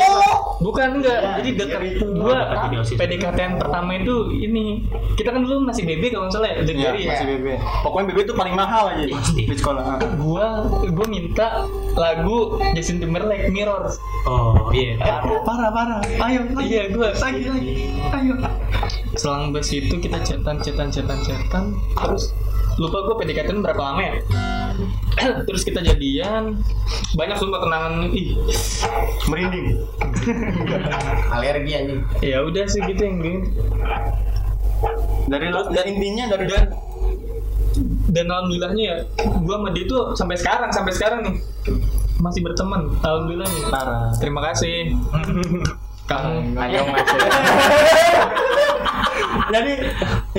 [0.59, 1.18] Bukan enggak.
[1.18, 2.07] Ya, Jadi dekat itu.
[2.18, 2.31] Oh,
[2.79, 2.94] OSIS.
[2.94, 4.87] PDKT yang pertama itu ini.
[5.14, 7.11] Kita kan dulu masih BB kalau nggak salah ya, Iya, ya.
[7.11, 7.47] masih BB.
[7.83, 9.83] Pokoknya BB itu paling mahal aja di sekolah.
[9.85, 9.99] Ah.
[10.14, 10.47] Gua
[10.87, 12.38] gua minta lagu
[12.73, 13.90] Justin Timberlake Mirror.
[14.25, 15.99] oh iya Parah, parah, parah.
[16.05, 16.66] Ayo, lagi.
[16.68, 17.73] Iya, gua lagi, lagi.
[18.14, 18.35] Ayo.
[19.14, 21.64] selang bus itu kita chatan chatan chatan chatan
[21.97, 22.31] terus
[22.78, 24.14] lupa gue PDKT berapa lama ya
[25.50, 26.62] terus kita jadian
[27.18, 28.38] banyak sumpah kenangan ih
[29.26, 29.82] Merinding.
[31.34, 32.00] Alergi anjing.
[32.22, 33.40] ya udah sih gitu yang gini
[35.28, 36.64] Dari dan intinya dari dan
[38.08, 41.34] dan alhamdulillahnya ya gue sama dia tuh sampai sekarang sampai sekarang nih
[42.18, 44.10] masih berteman alhamdulillah nih Parah.
[44.16, 44.96] terima kasih
[46.08, 47.20] kamu Ayo masuk.
[49.52, 49.72] Jadi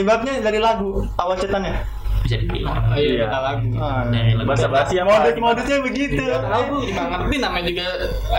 [0.01, 1.98] ibaratnya dari lagu awal cetannya.
[2.29, 3.25] Bisa dibilang ayo Iya.
[3.25, 6.21] kita lagu Ah, dari lagu Bahasa basi yang modus modusnya begitu.
[6.29, 7.85] tahu gue juga ngerti namanya juga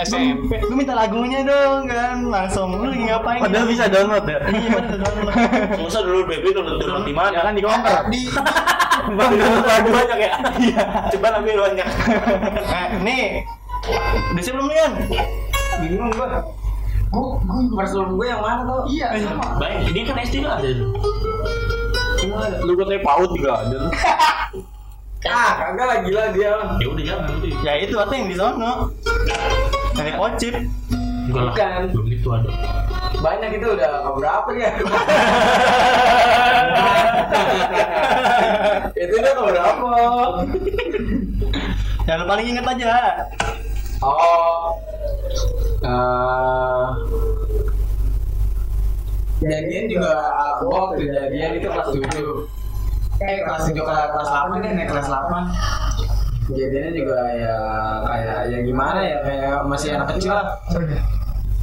[0.07, 3.41] SMP Lu minta lagunya dong kan langsung lu lagi ngapain?
[3.43, 4.39] Padahal bisa download ya.
[4.47, 5.35] Iya, bener, download.
[5.75, 7.35] Masa dulu baby download download di mana?
[7.35, 8.03] Ya kan di komputer.
[9.01, 9.33] Di Bang
[9.65, 10.33] lagu banyak ya.
[11.09, 11.89] Coba ambil banyak.
[12.61, 13.25] Eh, nih.
[14.31, 14.93] Udah siap belum Lian?
[15.81, 16.29] Bingung gue.
[17.11, 18.87] Gue gue first love gue yang mana tuh?
[18.87, 19.57] Iya sama.
[19.59, 20.71] Baik, ini kan SD lah ada.
[22.65, 23.79] Lu katanya paut juga ada.
[25.29, 26.53] Ah kagak lah gila dia.
[26.81, 27.53] Ya udah jangan udah.
[27.61, 28.89] Ya itu apa yang di sono?
[29.93, 30.55] Dari Ocip.
[31.29, 31.53] Enggak lah.
[31.53, 31.93] Bukan.
[31.93, 32.49] Belum itu ada.
[33.21, 34.71] Banyak itu udah keberapa dia?
[39.05, 39.89] itu udah keberapa?
[42.09, 43.29] Ya lu paling inget aja.
[44.01, 44.73] Oh.
[45.85, 47.40] Eh
[49.41, 54.73] jadian juga aku waktu jadian itu kelas 7 eh kelas 7 ke kelas 8 deh
[54.77, 57.57] naik kelas 8 jadiannya juga ya
[58.05, 60.59] kayak ya gimana ya kayak masih anak kecil lah.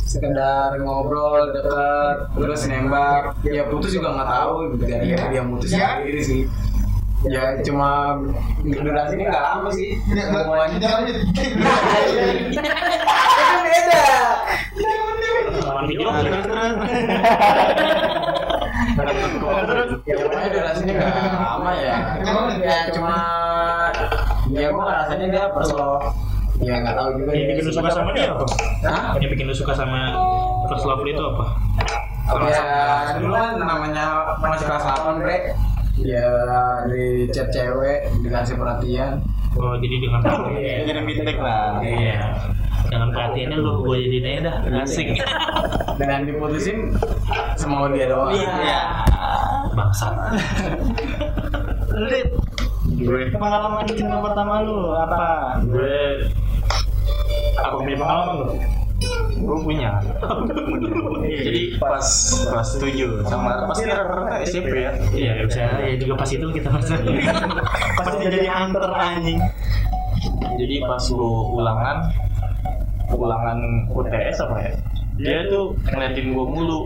[0.08, 3.36] Sekedar ngobrol deket terus nembak.
[3.44, 6.42] Ya putus juga nggak tahu dari dia putus sendiri sih
[7.26, 8.14] ya cuma
[8.62, 11.22] durasinya nggak lama sih hubungannya itu
[13.66, 14.04] beda
[15.68, 16.10] Lawan video.
[20.06, 21.96] ya pokoknya durasinya nggak lama ya
[22.62, 23.16] ya cuma
[24.54, 26.14] ya gue rasanya dia love
[26.62, 28.46] ya nggak tahu juga Yang bikin lu suka sama dia apa?
[28.86, 29.04] Hah?
[29.22, 30.00] Yang bikin lu suka sama
[30.70, 31.46] first love itu apa?
[32.28, 35.56] ya dulu kan namanya masih kelas 8 bre
[36.02, 36.30] ya
[36.90, 39.22] di chat cewek dikasih perhatian
[39.58, 40.80] Oh jadi dengan perhatian.
[40.86, 41.82] Jadi mitek lah.
[41.82, 42.22] Iya.
[42.94, 44.56] Dengan perhatiannya lu gue jadi aja dah
[44.86, 45.18] asik.
[45.98, 46.94] dengan diputusin
[47.58, 48.82] semau dia doang Iya.
[49.74, 50.14] Bangsat.
[52.06, 52.30] Lit.
[53.02, 55.58] Gue Pengalaman cinta pertama lu apa?
[55.66, 56.30] gue
[57.66, 58.46] aku punya pengalaman lu.
[59.38, 60.02] Gue punya.
[61.24, 62.06] Jadi pas
[62.50, 64.92] kelas 7 sama pasti rata-rata SMP ya.
[65.14, 65.62] Iya bisa.
[65.82, 67.00] Ya juga pas itu kita masuk.
[67.98, 69.40] Pasti jadi hunter anjing.
[70.58, 71.98] jadi pas gue ulangan
[73.14, 73.60] ulangan
[73.94, 74.74] UTS apa ya?
[75.18, 76.82] Dia tuh ngeliatin gue mulu.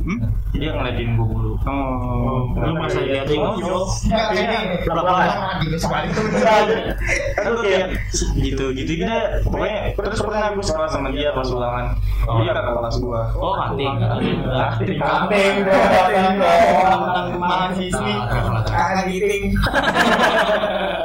[0.00, 0.29] Hmm?
[0.50, 2.50] Dia ngeliatin gue mulu Oh.
[2.56, 6.24] Lu masa liatin Enggak ini belakang gitu sekali tuh.
[7.36, 7.86] kan gue kayak
[8.34, 11.86] gitu gitu gitu deh pokoknya terus pernah gue sekolah sama dia pas ulangan
[12.24, 12.40] Oh.
[12.40, 13.94] dia kakak kelas gue Oh kanting.
[14.00, 14.98] Kanting.
[14.98, 17.00] Kambing dong, kambing dong.
[17.00, 18.14] Tentang mahasiswi.
[18.64, 19.44] Kakak giting.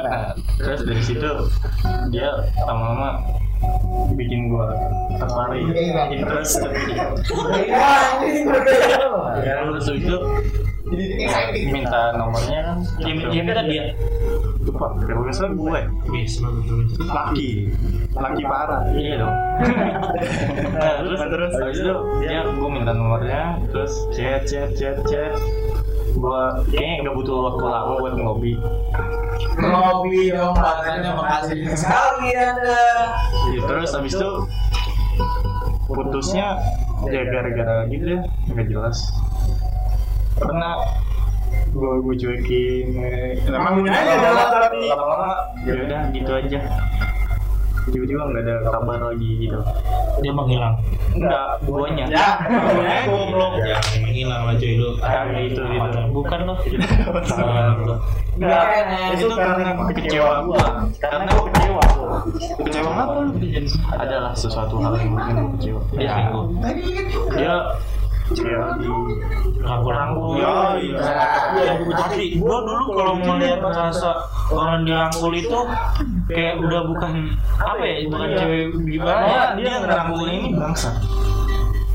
[0.06, 0.22] nah
[0.56, 1.30] terus dari situ
[2.08, 2.28] dia
[2.62, 3.22] lama-lama
[4.16, 4.72] bikin gua
[5.16, 5.64] tertarik.
[6.22, 6.50] Terus
[9.44, 10.16] ya terus itu
[11.72, 12.60] minta nomornya.
[12.62, 13.84] Kan Dia dia minta dia.
[14.66, 14.98] lupa.
[14.98, 16.32] Kalau nggak salah gue bagus.
[16.98, 17.50] Laki.
[18.14, 18.82] Laki parah.
[18.94, 19.34] iya dong.
[20.76, 23.42] Nah terus terus habis itu dia gue minta nomornya.
[23.70, 25.32] Terus chat chat chat chat
[26.16, 28.52] gua kayaknya nggak butuh waktu lama buat ngopi
[29.56, 31.58] ngopi dong rasanya makasih.
[31.76, 32.84] Sekali anda
[33.52, 34.30] Ya, terus habis itu
[35.86, 36.58] putusnya
[37.06, 38.98] ya gara-gara gitu deh nggak jelas.
[40.36, 40.74] Pernah
[41.76, 44.80] gue gue cuekin eh, Emang aja jalan tapi.
[44.88, 45.32] lama-lama
[45.68, 46.60] ya udah gitu aja
[47.86, 49.58] tiba-tiba nggak ada kabar lagi gitu
[50.16, 50.74] Dia menghilang.
[51.12, 52.26] enggak guanya Ya,
[52.80, 53.52] eh, goblok.
[53.58, 54.90] Ya menghilang lah cuy lu.
[54.98, 56.00] Ah, itu, itu.
[56.10, 56.54] Bukan lu.
[58.36, 58.62] enggak
[59.12, 60.64] itu karena kecewa gua
[60.98, 61.82] karena gua kecewa
[62.58, 63.32] Kecewa apa lu?
[63.96, 66.44] adalah sesuatu hal yang bikin gua kecewa Dia selingkuh.
[67.32, 67.54] dia
[68.34, 68.86] kayak di
[69.66, 70.38] Rangkul-rangkul.
[70.38, 70.98] Ya, iya.
[71.58, 74.10] Iya, tapi gua dulu kalau melihat rasa
[74.50, 75.58] orang dirangkul itu
[76.30, 77.12] kayak udah bukan
[77.58, 80.54] apa ya, bukan cewek gimana ya, dia ngerangkul ini.
[80.54, 80.90] bangsa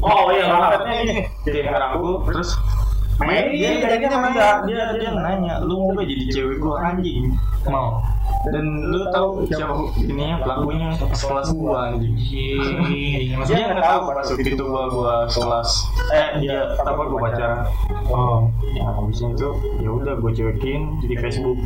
[0.01, 1.15] Oh iya, bangsatnya ini.
[1.45, 2.57] jadi ngerangkul terus
[3.21, 3.53] Main.
[3.53, 3.77] dia
[4.65, 7.37] dia dia nanya lu mau gak jadi cewek gua anjing.
[7.69, 8.01] Mau.
[8.49, 12.17] Dan lu tahu siapa ininya pelakunya pas kelas gua anjing.
[12.89, 15.69] Iya, dia nggak tahu pas itu gua gua kelas
[16.11, 17.59] eh dia apa gua pacaran.
[18.11, 21.57] Oh, ya habisnya itu ya udah gua cuekin di Facebook.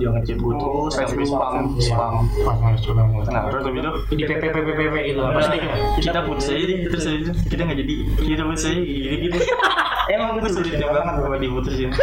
[0.00, 2.14] Dia ngechat gua terus sampai spam spam.
[2.42, 3.24] Pas masuk banget.
[3.28, 5.60] nah terus habis itu Di PPPPP itu apa sih?
[5.98, 9.38] kita putus aja deh terus habis kita nggak jadi kita putus aja gitu gitu
[10.14, 11.90] emang itu sulitnya banget kalau diputusin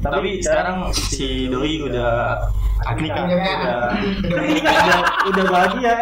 [0.00, 2.40] tapi sekarang si doi udah
[2.96, 3.36] nikah udah
[4.48, 5.94] udah udah bahagia.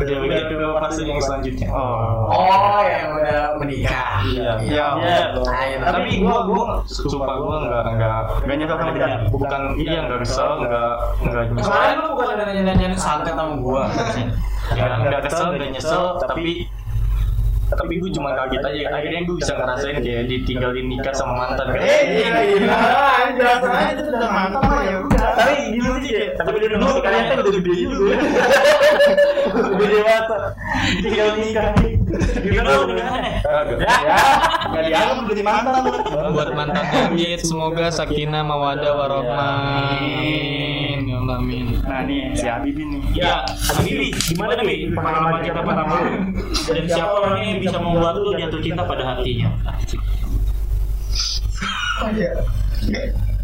[0.00, 1.68] udah udah ke fase yang selanjutnya.
[1.70, 2.32] Oh.
[2.32, 4.24] oh yang udah menikah.
[4.26, 4.50] Iya.
[4.64, 4.86] Iya.
[4.98, 5.18] iya.
[5.36, 9.16] Ayo, tapi gua gua sumpah gua nggak nggak Nggak nyesel sama dia?
[9.30, 11.70] bukan iya nggak kesel nggak nggak nyesel.
[11.70, 13.82] Kemarin lu bukan ada nanya-nanya santet sama gua.
[14.74, 16.66] Nggak nggak kesel nggak nyesel tapi
[17.66, 21.82] tapi gue cuma kaget aja akhirnya gue bisa ngerasain kayak ditinggalin nikah sama mantan kan.
[21.82, 22.78] Eh, gila.
[23.34, 24.96] Jelas aja itu udah mantap mah ya.
[25.02, 25.30] Udah.
[25.34, 28.14] tapi gitu sih kayak tapi udah dulu kalian kan udah gede juga.
[29.56, 30.36] Udah dewasa.
[31.00, 31.70] Tinggal nikah.
[32.42, 32.68] Gimana?
[32.70, 33.32] Lu nikahannya?
[33.82, 34.18] Ya,
[34.70, 35.82] nggak dianggap udah mantan.
[36.34, 40.85] Buat mantan Agit, semoga sakinah mawadah warahmah.
[41.26, 41.26] Amin.
[41.26, 41.66] Ya Allah, amin.
[41.82, 43.00] Nah nih si Habibie nih.
[43.18, 43.42] Ya,
[43.74, 46.12] Habibi, gimana nih pengalaman kita pertama lu?
[46.70, 49.50] Dan siapa orang yang bisa membuat lu jatuh cinta pada hatinya?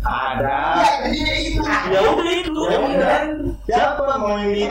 [0.03, 0.59] Ada.
[1.91, 2.61] Ya udah itu.
[2.71, 3.19] Ya udah.
[3.67, 4.71] Siapa mau yang?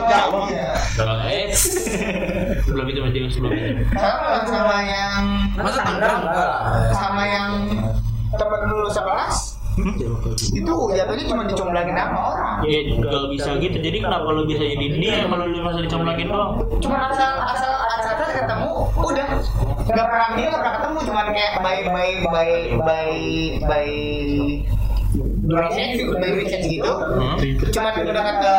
[0.95, 1.51] Kalau eh,
[2.63, 3.83] sebelum itu masih sebelum itu.
[3.95, 5.23] Sama sama yang
[5.59, 6.51] masa tanggal enggak
[6.95, 7.51] sama yang
[8.39, 9.50] teman lulus sekelas
[10.51, 12.55] itu jatuhnya cuma dicomblangin sama orang.
[12.67, 16.51] Ya kalau bisa gitu, jadi kenapa lu bisa jadi dia kalau lu masa dicomlakin doang?
[16.83, 19.27] Cuma asal asal asal ketemu udah
[19.91, 22.51] nggak pernah dia nggak pernah ketemu cuman kayak by by by
[22.83, 23.11] by
[23.67, 23.89] by
[25.51, 27.37] message by message gitu Hmm?
[27.73, 28.53] cuman udah kata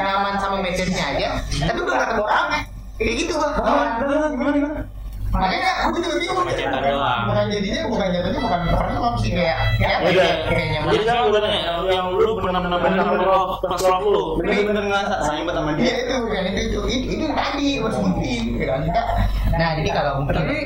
[0.00, 1.28] nyaman sama message-nya aja
[1.68, 2.60] tapi udah nggak ketemu orangnya
[2.96, 4.80] kayak gitu bang Gimana gimana?
[5.28, 7.22] Makanya aku juga bingung cetak doang.
[7.28, 10.24] bukan jadinya bukan jatuhnya bukan pernah sih kayak kayak apa Udah.
[10.24, 14.06] ya kayaknya Jadi sekarang gue tanya yang, yang lu pernah pernah pernah pernah pas love
[14.08, 14.24] lu.
[14.40, 15.94] Bener-bener ngerasa sayang banget sama Iya dia.
[16.00, 16.80] itu bukan itu itu
[17.12, 18.80] itu, tadi harus buktiin gitu kan
[19.58, 20.58] nah jadi kalau mungkin Tapi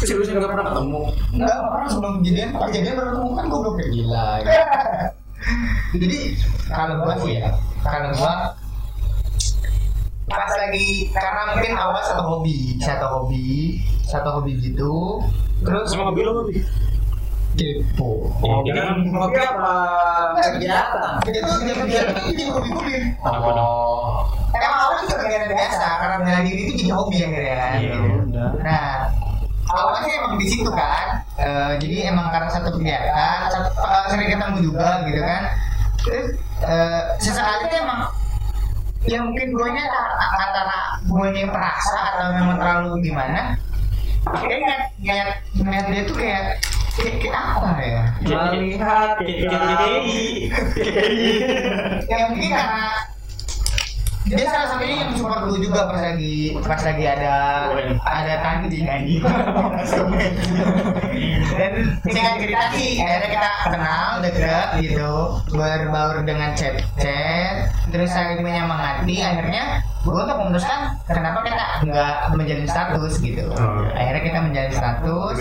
[0.00, 1.00] serius nggak pernah ketemu.
[1.34, 4.28] enggak nggak pernah sebelum kejadian pas kejadian baru ketemu kan gue belum kayak Gila.
[6.00, 6.18] jadi
[6.66, 7.48] kalau gua sih ya
[7.84, 8.34] kalau gua
[10.26, 15.22] pas lagi karena mungkin awal satu hobi satu hobi satu hobi gitu
[15.62, 16.62] terus Sama mobil lu lebih.
[17.56, 18.28] kepo
[18.60, 19.74] jadi kan Hobi apa?
[20.36, 21.24] Kegiatan.
[21.24, 23.64] itu kegiatan itu jadi hobi hobi apa dong?
[23.64, 24.28] Oh.
[24.52, 27.94] emang awal juga kegiatan biasa karena bela diri itu jadi hobi akhirnya kan Iya,
[28.28, 28.50] udah.
[28.60, 28.86] nah
[29.68, 33.12] awalnya emang di situ kan Eh, jadi emang karena satu kegiatan
[33.46, 35.42] satu, eh, sering ketemu juga gitu kan
[36.00, 36.26] terus
[36.60, 38.08] eh, sesekali emang
[39.06, 43.54] ya mungkin guanya a- antara guanya yang perasa atau memang terlalu gimana?
[44.26, 46.42] Kayak ngeliat ngeliat ngeliat dia tuh kayak
[46.98, 48.02] kayak, kayak apa ya?
[48.26, 49.10] Melihat
[52.06, 52.86] ya mungkin karena
[54.26, 57.34] dia salah satunya yang support gue juga pas lagi pas lagi ada
[58.02, 59.22] ada tanding anjing
[61.54, 65.14] dan singkat cerita sih akhirnya kita kenal deket gitu
[65.54, 72.66] berbaur dengan chat chat terus saling menyemangati akhirnya gue untuk memutuskan kenapa kita nggak menjalin
[72.66, 73.46] status gitu
[73.94, 75.34] akhirnya kita menjalin status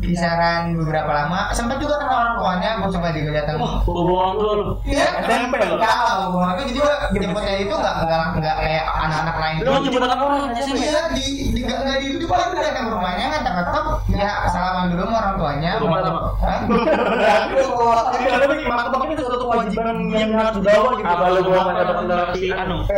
[0.00, 4.66] kisaran beberapa lama sempat juga kenal orang tuanya gue sempat juga datang Hubungan lu lu.
[4.84, 5.76] Iya, SMP lu?
[5.80, 9.56] Tahu, itu jadi gua jemputnya itu nggak nggak nggak kayak anak-anak lain.
[9.66, 10.86] Lu jemput anak orang SMP?
[10.86, 14.84] Iya, di di nggak nggak di itu paling datang ke rumahnya nggak tetap ya salaman
[14.94, 15.70] dulu sama orang tuanya.
[15.82, 16.20] Rumah sama?
[16.38, 16.60] Hah?
[18.14, 21.08] Jadi ada lagi martabak itu suatu kewajiban yang harus dibawa gitu.
[21.10, 22.78] Apa lu gua nggak dapat si anu?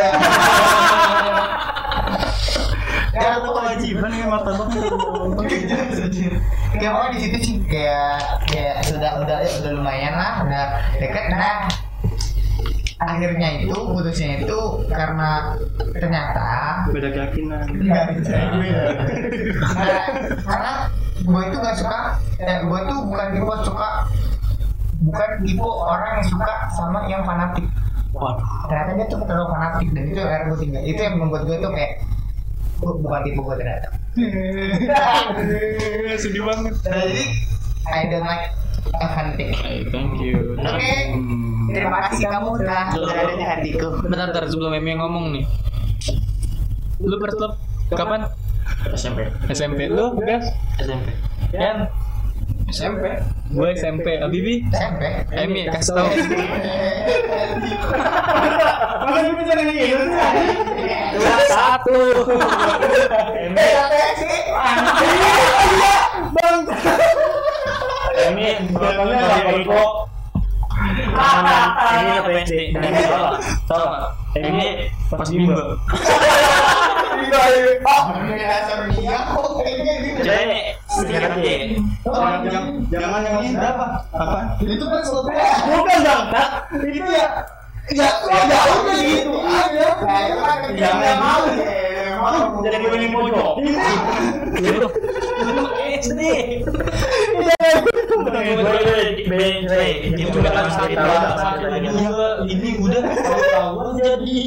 [3.16, 4.68] Ya ada kewajiban ya martabak.
[6.76, 10.64] Ya pokoknya di situ sih kayak kayak sudah udah ya udah lumayan lah, udah
[11.00, 11.24] deket.
[11.32, 11.64] Nah,
[12.96, 14.56] akhirnya itu putusnya itu
[14.88, 15.52] karena
[15.92, 16.48] ternyata
[16.88, 17.68] Beda keyakinan.
[17.68, 18.36] Enggak bisa.
[19.76, 20.06] Nah,
[20.40, 20.72] karena
[21.20, 21.98] gue itu gak suka,
[22.38, 23.88] eh, gue tuh bukan tipe suka,
[25.04, 27.66] bukan tipe orang yang suka sama yang fanatik.
[28.16, 28.48] Waduh.
[28.72, 30.82] Ternyata dia tuh terlalu fanatik dan itu yang akhirnya gue tinggal.
[30.88, 31.92] Itu yang membuat gue tuh kayak
[32.80, 33.88] bu- bukan tipe gue ternyata.
[36.16, 36.74] Sedih banget.
[36.80, 37.24] Nah, jadi
[37.86, 38.56] I don't like
[38.94, 39.50] a fanatic.
[39.90, 40.54] Thank you.
[40.60, 40.92] Oke,
[41.72, 43.88] terima kasih kamu udah berada di hatiku.
[44.06, 45.44] Bentar, bentar sebelum Emi yang ngomong nih.
[47.02, 47.56] Lu first love
[47.90, 48.30] kapan?
[48.94, 49.30] SMP.
[49.50, 49.90] SMP.
[49.90, 50.46] Lu, Gas?
[50.78, 51.10] SMP.
[51.54, 51.90] Yan?
[52.70, 53.04] SMP.
[53.50, 54.06] Gue SMP.
[54.22, 54.66] Abibi?
[54.70, 55.02] SMP.
[55.34, 56.06] Emi, kasih tau.
[59.06, 60.06] Masa lu bisa nanya gitu
[61.56, 61.98] satu.
[63.56, 64.36] Eh, apa sih?
[68.16, 69.90] Ini bukannya apa kok?
[72.00, 72.52] Ini apa SD?
[72.72, 73.32] Ini salah.
[73.68, 74.08] Salah.
[74.32, 75.76] Ini pas bimba.
[77.16, 77.76] Ini dia.
[80.00, 80.20] Gitu.
[80.24, 80.58] Jadi.
[82.86, 83.84] Jangan yang ini berapa?
[84.16, 84.38] Apa?
[84.64, 85.28] itu kan sesuatu
[85.66, 86.22] Bukan bang,
[86.88, 87.26] itu ya.
[87.92, 89.88] ya ya udah gitu aja
[90.74, 91.62] Jangan mau gitu.
[92.18, 93.54] mau Jadi gue ini pojok.
[100.14, 100.98] Itu kan sakit
[102.46, 103.00] Ini udah
[103.96, 104.38] jadi.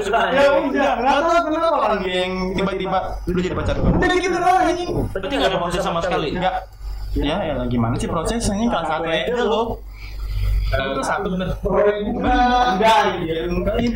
[0.00, 0.20] Suka?
[0.30, 3.90] Ya udah, nggak tahu kenapa lagi yang tiba-tiba lu jadi pacar gua.
[3.96, 4.90] Udah gitu doang anjing.
[5.10, 6.28] Berarti nggak ada proses sama sekali.
[6.36, 6.54] Enggak.
[7.10, 9.82] Ya, ya gimana sih prosesnya ini kelas satu aja lo.
[10.70, 11.50] Itu satu bener.
[11.58, 13.90] Enggak, iya, enggak, iya.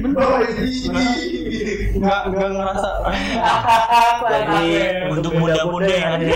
[1.94, 2.90] Enggak, enggak ngerasa.
[4.26, 4.62] Jadi
[5.14, 6.34] untuk muda-muda yang ada di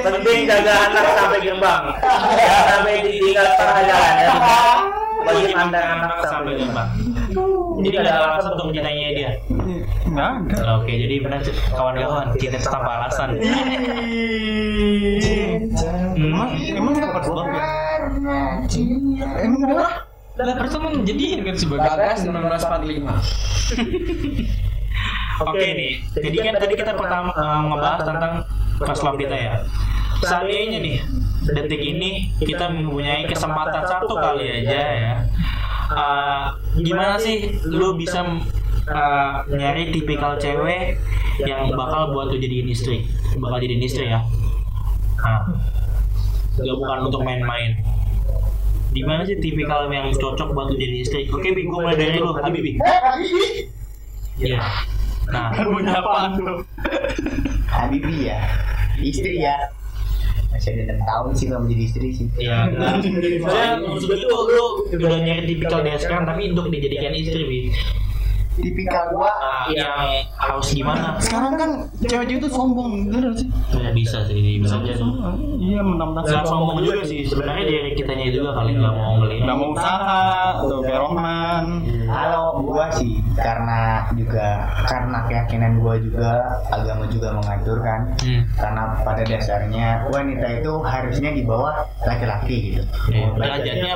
[0.00, 1.82] penting jaga anak sampai gerbang
[2.66, 4.32] sampai ditinggal setengah jalan ya
[5.28, 6.88] bagi pandang anak sampai gerbang
[7.78, 9.30] jadi gak ada alasan untuk mencintainya dia
[10.08, 10.62] Enggak, enggak.
[10.80, 11.40] oke jadi benar
[11.76, 13.28] kawan-kawan kita itu tanpa alasan
[16.18, 17.62] Emang, emang kita pas love ya?
[19.46, 19.86] Emang kenapa?
[20.38, 23.06] Lah pertama menjadi kan sebagai Bagas 1945.
[25.38, 28.32] oke nih jadi kan tadi kita pertama eh, ngebahas tentang
[28.78, 29.54] pas love kita ya
[30.22, 30.96] seandainya nih
[31.48, 35.14] detik ini kita mempunyai kesempatan satu kali aja ya
[35.88, 36.46] Eh,
[36.84, 38.20] gimana sih lu bisa
[38.84, 41.00] eh, nyari tipikal cewek
[41.40, 43.08] yang bakal buat lu jadiin istri
[43.40, 44.20] bakal jadiin istri ya
[45.24, 45.48] nah,
[46.60, 47.80] gak bukan untuk main-main
[48.88, 51.28] Gimana sih tipikal yang cocok buat lu jadi istri?
[51.28, 52.80] Oke, Bi, gue mulai dari lu, Habib, Bi.
[54.40, 54.64] Iya.
[55.28, 56.64] Nah, punya apaan tuh?
[57.68, 58.40] Habibie ya
[58.98, 59.54] istri ya
[60.48, 62.66] masih ada enam tahun sih belum jadi istri sih ya.
[62.72, 67.60] Soalnya maksud gue tuh lu udah nyari tipikal dia sekarang tapi untuk dijadikan istri, Bi.
[68.58, 71.14] tipikal gua Nah, yang harus gimana?
[71.22, 71.70] Sekarang kan
[72.02, 73.46] cewek-cewek itu sombong, bener sih?
[73.76, 74.98] Ya bisa sih, bisa jadi.
[75.60, 79.44] Iya, menang-menang Gak sombong juga sih, sebenarnya dari kitanya juga kali nggak mau ngelihat.
[79.46, 80.24] Nggak mau usaha,
[80.64, 81.64] tuh kayak Rohman.
[82.08, 86.30] Kalau gua sih karena juga karena keyakinan gua juga
[86.72, 88.00] agama juga mengatur kan.
[88.18, 88.42] Hmm.
[88.56, 92.82] karena pada dasarnya wanita itu harusnya di bawah laki-laki gitu.
[93.12, 93.92] Ya, Mau baik derajatnya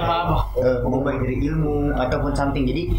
[0.61, 2.65] eh, mau baik dari ilmu ataupun something.
[2.69, 2.93] Jadi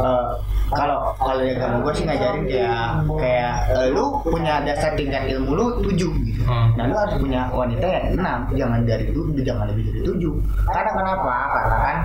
[0.00, 0.26] eh,
[0.72, 5.66] kalau kalau agama gue sih ngajarin kayak kayak eh, lu punya dasar tingkat ilmu lu
[5.84, 6.78] tujuh gitu Hmm.
[6.78, 10.34] nah lu harus punya wanita yang enam jangan dari itu jangan lebih dari tujuh.
[10.70, 11.34] Karena kenapa?
[11.50, 11.96] Karena kan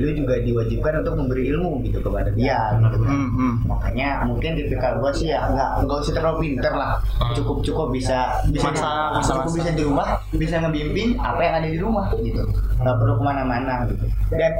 [0.00, 3.12] lu juga diwajibkan untuk memberi ilmu gitu kepada dia gitu kan.
[3.12, 3.54] Hmm, hmm.
[3.68, 6.92] makanya mungkin tipikal gue sih ya nggak nggak usah terlalu pinter lah.
[7.36, 11.68] Cukup cukup bisa bisa Masak, bisa cukup bisa di rumah bisa ngebimbing apa yang ada
[11.68, 12.42] di rumah gitu.
[12.80, 14.04] Nggak perlu ke mana-mana gitu.
[14.32, 14.52] Dan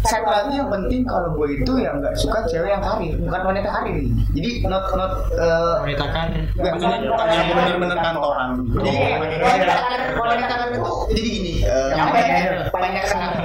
[0.00, 3.68] satu lagi yang penting kalau gue itu yang nggak suka cewek yang karir bukan wanita
[3.68, 4.00] karir.
[4.32, 8.48] Jadi not not eh, Wanita kan nggak Yang bener-bener kantoran.
[8.80, 8.98] jadi
[9.44, 10.00] wanita karir.
[10.16, 13.44] wanita karir itu jadi gini eh, apa ya banyak sekarang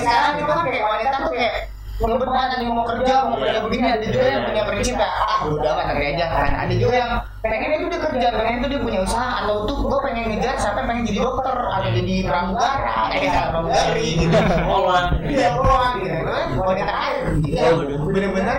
[0.00, 1.54] sekarang itu kan kayak wanita tuh kayak
[2.00, 5.72] banget nih mau kerja mau kerja begini ada juga yang punya prinsip kayak ah udah
[5.76, 7.12] kan nanti aja kan ada juga yang
[7.44, 10.82] pengen itu dia kerja pengen itu dia punya usaha atau tuh gue pengen ngejar sampai
[10.88, 15.04] pengen jadi dokter atau jadi pramugara eh pramugari gitu Poluan.
[15.28, 17.64] iya poluan gitu kan wanita air gitu
[18.08, 18.58] bener-bener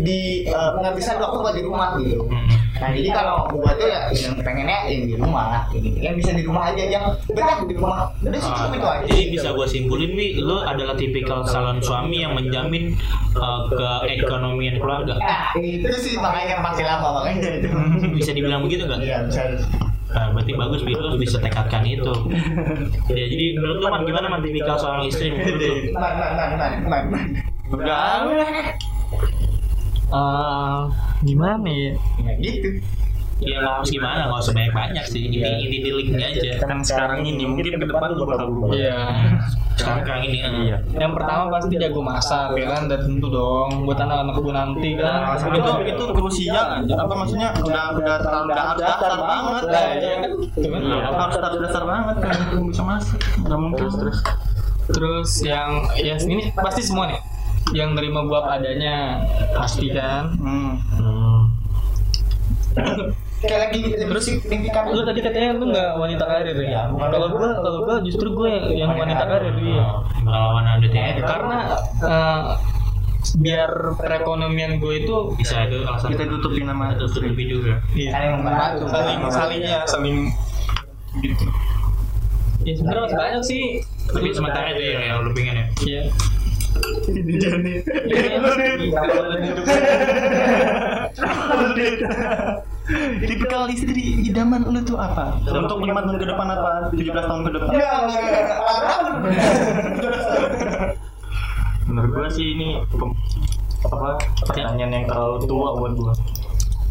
[0.00, 2.26] di eh, penghabisan waktu buat di rumah gitu
[2.74, 5.88] Nah jadi kalau gua tuh ya yang pengennya yang di rumah, gitu.
[5.94, 8.10] yang bisa di rumah aja, yang betah di rumah.
[8.18, 8.98] Udah sih cukup itu aja.
[8.98, 12.98] Ah, Jadi bisa gue simpulin, Wi, lo adalah tipikal calon suami yang menjamin
[13.38, 15.14] uh, keekonomian keluarga.
[15.22, 17.68] Nah itu sih makanya yang pasti lama makanya itu.
[18.18, 19.00] Bisa dibilang begitu nggak?
[19.00, 19.42] Iya bisa.
[20.14, 20.94] Nah, berarti bagus, Bi.
[20.94, 22.14] Lo bisa tekadkan itu.
[23.10, 25.74] Ya, jadi menurut lo, Man, gimana Man tipikal seorang istri menurut lo?
[25.94, 27.26] Man man man man man man.
[30.12, 30.80] Eh,
[31.24, 31.92] gimana ya?
[32.20, 32.68] Ya gitu.
[33.42, 35.26] Ya nggak harus gimana, nggak usah banyak-banyak sih.
[35.26, 36.50] Inti inti di linknya aja.
[36.62, 38.70] Kan sekarang ini mungkin ke depan gue bakal berubah.
[38.72, 38.98] Iya.
[39.74, 40.78] Sekarang ini, Iya.
[40.94, 45.34] Yang pertama pasti jago masak ya kan, dan tentu dong buat anak-anak gue nanti kan.
[45.50, 46.94] itu itu krusial aja.
[46.94, 49.62] Apa maksudnya udah udah terlalu udah harus dasar banget.
[49.66, 50.30] Lah, iya kan?
[50.54, 50.80] Kan.
[50.86, 50.98] Iya.
[51.10, 52.36] Harus harus dasar banget kan
[52.70, 53.18] bisa masuk.
[53.42, 54.18] Enggak mungkin terus.
[54.84, 57.33] Terus yang ya ini pasti semua nih
[57.74, 59.20] yang nerima gua apa adanya
[59.52, 60.32] pasti kan.
[60.38, 60.78] Hmm.
[63.44, 64.88] Kayak lagi terus signifikan.
[64.94, 66.88] Lu tadi katanya lu nggak wanita karir ya?
[66.88, 69.86] Kalau gua kalau gua justru gua yang, yang wanita karir iya.
[70.24, 71.20] Melawan ada ya.
[71.20, 71.58] Karena
[72.00, 72.42] eh,
[73.40, 77.80] biar perekonomian gue itu Bisa itu alasan Kita tutupin nama itu tutupi juga.
[77.96, 78.84] iya, Saling membantu.
[78.92, 80.16] saling saling ya saling
[81.24, 81.46] gitu.
[82.64, 83.62] Ya sebenarnya masih banyak sih.
[84.08, 85.66] Tapi sementara itu ya yang lu pengen ya.
[85.84, 86.02] Iya.
[93.24, 95.40] Tipikal istri idaman lu tuh apa?
[95.40, 96.70] Untuk lima tahun ke depan apa?
[96.92, 97.70] 17 tahun ke depan?
[97.72, 98.58] Ya, nggak, nggak, nggak.
[101.88, 102.80] Menurut gue sih ini
[103.84, 106.12] apa pertanyaan yang terlalu tua buat gue.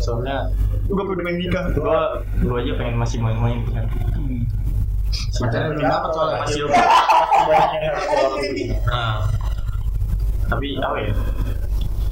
[0.01, 0.49] Soalnya
[0.83, 1.63] Gue udah pengen nikah.
[1.71, 1.99] gue
[2.43, 3.85] gue aja pengen masih main-main kan.
[5.13, 6.37] Pacarnya belum dapat soalnya.
[6.43, 8.05] Masih masih banyak yang harus.
[8.83, 9.15] Nah,
[10.53, 11.11] Tapi apa ya?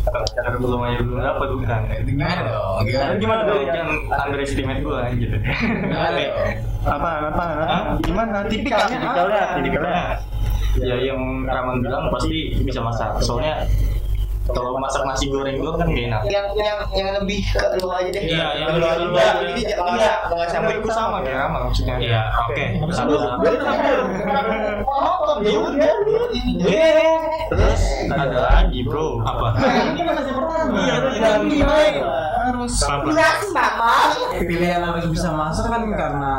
[0.02, 1.82] Kalau cara belum aja belum dapat bukan.
[2.10, 2.78] Gimana dong?
[2.90, 3.12] Gimana?
[3.22, 5.32] Gimana tuh jangan underestimate gue anjir.
[5.38, 6.50] Gimana dong?
[6.90, 7.10] Apa?
[7.30, 7.46] Apa?
[8.02, 8.38] Gimana?
[8.50, 9.56] Tipikalnya Tipikalnya, apa?
[9.62, 10.04] tipikalnya.
[10.82, 13.22] Ya yang Raman bilang pasti bisa masak.
[13.22, 13.70] Soalnya
[14.52, 16.22] kalau masak nasi goreng gue kan gak enak.
[16.28, 18.24] yang yang yang lebih ke lu aja deh.
[18.24, 19.04] Iya, yang Lu aja.
[19.04, 19.42] lu Iya, aja.
[19.52, 21.96] Jadi jangan nggak nggak sampai Menurutku sama kayak Rama maksudnya.
[22.00, 22.66] Iya, oke.
[22.92, 23.12] Sama.
[24.88, 25.94] Oh, ya udah.
[27.52, 27.82] Terus
[28.12, 29.20] ada lagi bro.
[29.24, 29.48] Apa?
[29.60, 30.78] Ini masih pertama.
[30.82, 32.74] Iya, Harus.
[34.42, 36.34] Pilihan harus bisa masak kan karena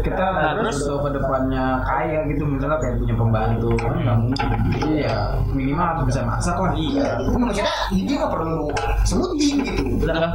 [0.00, 2.42] kita harus ke depannya kaya gitu.
[2.44, 4.48] Misalnya kayak punya pembantu kan nggak mungkin.
[4.74, 5.14] Jadi ya
[5.50, 6.72] minimal harus bisa masak lah.
[6.74, 7.08] Iya.
[7.30, 8.62] Maksudnya ini nggak perlu
[9.04, 9.82] sebutin gitu.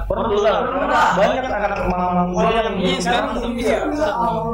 [0.08, 0.60] Perlu lah.
[1.16, 3.78] Banyak anak-anak mama muda yang Iya, sekarang iya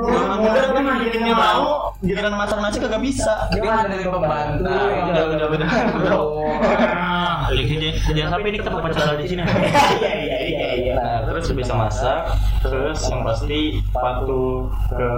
[0.01, 3.33] Mama muda kan gilirannya mau, giliran masak nasi kagak bisa.
[3.51, 4.71] dia kan dari pembantu.
[4.71, 5.69] Udah, udah, udah.
[7.21, 9.41] Ah, Jangan sampai ini kita pacaran di sini.
[9.45, 10.93] Iya iya iya iya.
[10.97, 12.33] Nah, terus bisa masak,
[12.65, 15.09] terus yang pasti patuh ke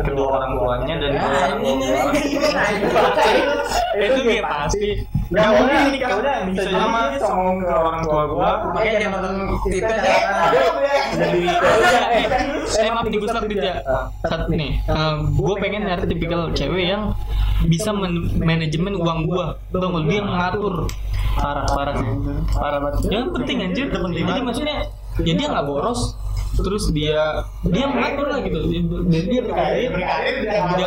[0.00, 3.12] kedua orang tuanya dan kedua orang tua.
[3.94, 4.88] itu dia pasti
[5.34, 6.78] Ya udah ini Ya kan udah bisa jadi
[7.20, 8.50] ngomong ke orang tua gua.
[8.70, 9.82] makanya jangan nonton Eh,
[11.14, 13.76] Jadi eh, eh maaf gue stop dikit ya
[14.22, 14.82] Satu nih.
[15.30, 17.14] Gue pengen nyari tipikal cewek yang
[17.64, 20.74] Bisa men- manajemen uang gue Tau gak dia mengatur
[21.34, 21.94] Parah, parah
[22.50, 23.10] Parah banget.
[23.10, 24.76] Yang penting anjir Jadi maksudnya
[25.18, 26.18] Ya dia gak boros
[26.54, 28.58] Terus dia Dia mengatur lah gitu.
[29.10, 29.90] Dia berkarir.
[29.90, 30.86] Dia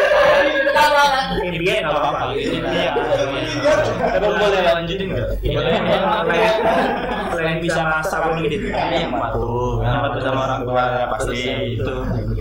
[1.56, 2.56] dia nggak apa-apa gitu.
[2.62, 2.92] Iya.
[3.96, 5.28] Tapi boleh lanjutin nggak?
[7.32, 8.68] Selain- bisa masak pun gitu.
[8.70, 9.80] Iya, patuh.
[9.82, 10.84] Yang patuh sama orang tua
[11.16, 11.40] pasti
[11.76, 11.94] itu.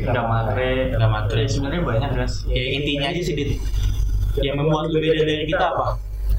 [0.05, 0.73] nggak matre.
[0.95, 1.41] Nggak matre.
[1.47, 2.35] Sebenarnya banyak guys.
[2.47, 3.49] Ya intinya aja sih, Dit.
[4.43, 5.87] Yang membuat lu beda dari kita apa?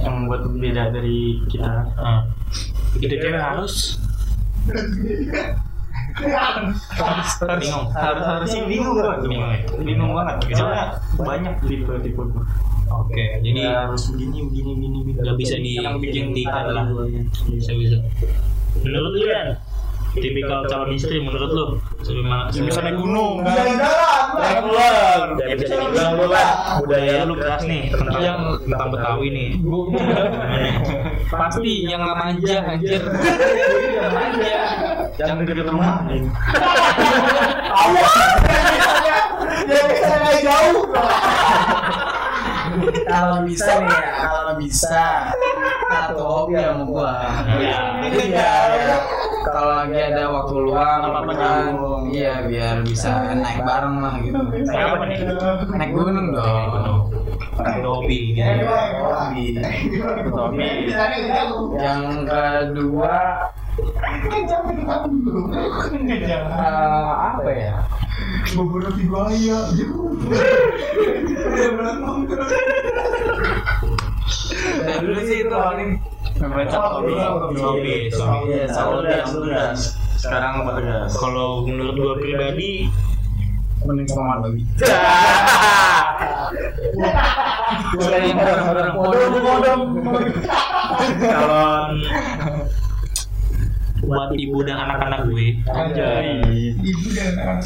[0.01, 1.19] Yang membuat beda dari
[1.49, 1.73] kita.
[1.97, 2.21] Nah,
[3.01, 3.75] itu cewek harus
[6.17, 7.87] bingung.
[7.93, 8.95] Harus harusnya bingung.
[8.97, 9.59] Bingung ya?
[9.77, 10.37] Bingung banget.
[10.53, 10.85] Soalnya
[11.17, 12.45] banyak tipe-tipe gua.
[12.87, 15.19] Oke, jadi Ya, harus begini begini begini begini.
[15.21, 16.85] nggak bisa dihentikan lah.
[17.51, 17.97] Bisa bisa.
[18.79, 19.49] Menurut lu kan,
[20.15, 21.65] tipikal calon istri menurut lu
[22.01, 23.53] sebagaimana Yang bisa naik gunung kan
[24.37, 26.49] naik keluar ya bisa dibilang lu lah
[26.81, 29.49] budaya lu keras nih tentang Yang- tentang Betawi nih
[31.33, 33.03] Pasti yang nggak manja anjir
[33.93, 34.57] Yang manja
[35.17, 36.05] Yang deket rumah.
[43.07, 45.05] kalau bisa nih ya kalau bisa
[45.89, 47.13] satu hobi sama gua
[47.57, 47.79] Iya.
[48.07, 48.71] Jadi biar
[49.47, 52.03] kalau lagi ada waktu luang Apa-apa kan, nyambung.
[52.11, 55.19] iya biar bisa naik bareng lah gitu Naik apa nih?
[55.73, 56.99] naik gunung dong
[57.57, 59.61] Hobi gitu.
[60.29, 60.93] hobi
[61.81, 63.17] yang kedua
[66.53, 67.77] eh, apa ya
[74.87, 75.91] Dari dulu sih itu paling
[76.37, 77.95] Membaca hobi Hobi, hobi.
[78.13, 79.81] Selalu gas, gas.
[80.21, 80.65] Sekarang.
[81.13, 82.93] Kalau menurut gua pribadi
[83.85, 84.63] mending sama babi.
[91.19, 91.93] calon.
[94.07, 95.59] Buat ibu dan anak-anak gue.
[95.67, 96.29] Anjay.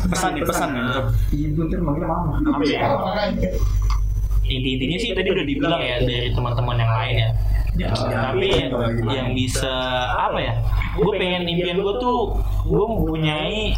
[0.08, 0.82] Pesan nih pesan nih.
[0.88, 2.40] Untuk Ibu ntar manggilnya mama.
[4.50, 7.30] inti-intinya sih tadi udah dibilang ya dari teman-teman yang lain ya
[7.78, 8.66] tapi ya,
[9.08, 9.72] yang bisa
[10.14, 10.54] apa ya?
[10.98, 13.72] Gue pengen impian gue tuh gue mempunyai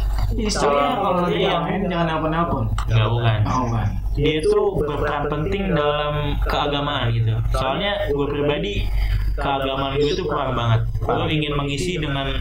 [0.49, 2.63] Soalnya kalau lagi yang jangan nelpon-nelpon.
[2.89, 3.65] Nggak bukan Oh,
[4.13, 7.33] dia itu berperan penting dalam keagamaan gitu.
[7.49, 8.73] soalnya gue pribadi
[9.37, 10.81] keagamaan gue itu kurang banget.
[11.01, 12.33] Gue ingin mengisi dengan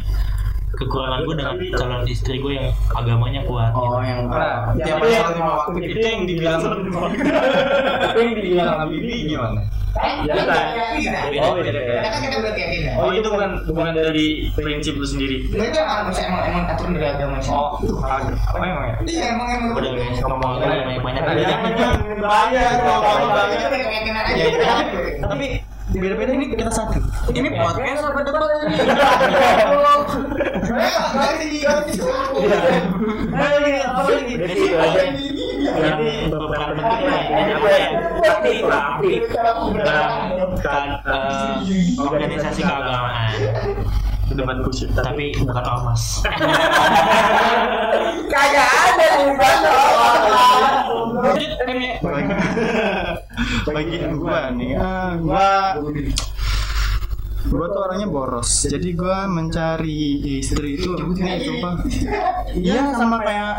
[0.72, 4.08] kekurangan gue dengan calon istri gue yang agamanya kuat Oh, gitu.
[4.08, 9.60] yang Nah, hari lima waktu Itu yang dibilang Tapi yang dibilang sama Bibi gimana?
[9.92, 10.56] Beda.
[11.44, 11.80] Oh, beda.
[12.96, 15.44] Oh, itu bukan bukan dari prinsip lu sendiri.
[15.52, 17.52] emang emang aturan dari agama sih.
[17.52, 18.94] Oh, apa emang ya?
[19.04, 19.70] Iya emang emang.
[19.76, 23.52] udah guys ngomong banyak banyak Jangan jangan bahaya kalau ngomong banyak.
[23.52, 24.32] Itu udah keyakinan aja.
[24.32, 24.98] Ya, itu.
[25.20, 25.46] Tapi
[25.92, 26.98] beda-beda ini kita satu.
[27.28, 28.76] Ini podcast apa debat ini?
[30.62, 31.58] Ini
[41.98, 43.34] organisasi keagamaan
[44.32, 44.88] Debat kusir.
[44.96, 46.22] tapi bukan ormas
[48.32, 49.06] Kagak ada
[51.62, 51.94] Em ya.
[53.62, 55.78] Bagi gua nih, ah, gua
[57.50, 58.50] gua tuh orangnya boros.
[58.68, 61.74] Jadi gua mencari istri itu nih sumpah.
[62.54, 63.54] Iya sama kayak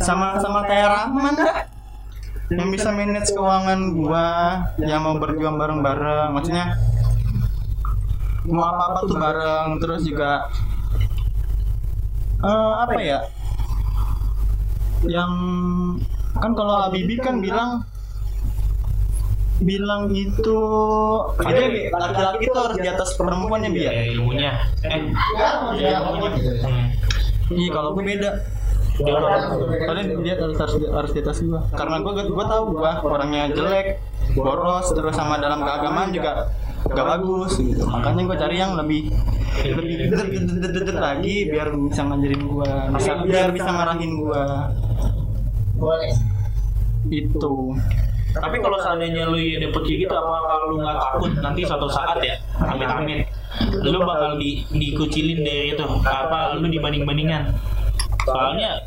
[0.00, 1.36] sama sama kayak Rahman.
[2.46, 4.28] Yang bisa manage keuangan gua,
[4.78, 6.30] yang mau berjuang bareng-bareng.
[6.30, 6.78] Maksudnya
[8.46, 10.46] mau apa-apa tuh bareng, terus juga
[12.46, 13.20] eh, apa ya?
[15.02, 15.32] Yang
[16.38, 17.82] kan kalau Habibi kan bilang
[19.62, 20.60] bilang itu.
[21.40, 21.60] Ada
[21.92, 24.52] laki-laki itu harus di atas perempuannya ya biar ilmunya.
[24.84, 25.00] Eh
[25.80, 26.38] ya, ilmunya.
[26.66, 26.86] Hmm.
[27.54, 28.30] iya kalau gue beda.
[28.96, 31.60] Soalnya dia harus harus, harus di atas gua.
[31.76, 34.00] Karena gua gua tahu gua orangnya jelek
[34.32, 36.48] boros terus sama dalam keagamaan juga
[36.88, 37.84] gak bagus gitu.
[37.84, 39.12] Makanya gua cari yang lebih
[39.68, 39.96] lebih
[40.72, 44.72] deket lagi biar bisa ngajarin gua bisa biar bisa ngarahin gua.
[45.76, 46.12] Boleh.
[47.06, 47.54] itu
[48.36, 52.20] tapi kalau seandainya lu ya dapet kayak gitu apa lu nggak takut nanti suatu saat
[52.20, 52.36] ya?
[52.68, 53.24] Amit amit
[53.80, 57.56] lu bakal di dikucilin dari itu apa lu dibanding bandingan
[58.28, 58.84] soalnya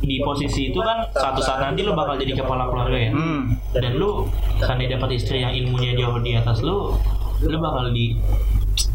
[0.00, 3.10] di posisi itu kan suatu saat nanti lu bakal jadi kepala keluarga ya.
[3.12, 3.56] Hmm.
[3.76, 4.28] dan lu
[4.60, 6.96] seandainya dapat istri yang ilmunya jauh di atas lu
[7.44, 8.16] lu bakal di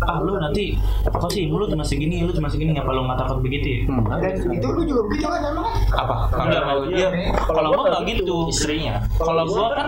[0.01, 0.73] ah lu nanti
[1.05, 1.45] apa sih?
[1.45, 3.79] Lu cuma segini lu cuma segini ngapa lu nggak takut begitu ya?
[4.17, 5.67] Dan itu lu juga begitu kan emang?
[5.93, 6.15] apa?
[6.33, 7.07] Enggak mau dia
[7.45, 8.37] kalau gua nggak gitu.
[8.49, 9.05] istrinya.
[9.21, 9.87] Kalau gua kan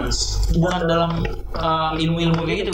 [0.54, 1.12] bukan dalam
[1.58, 2.74] uh, ilmu-ilmu kayak gitu.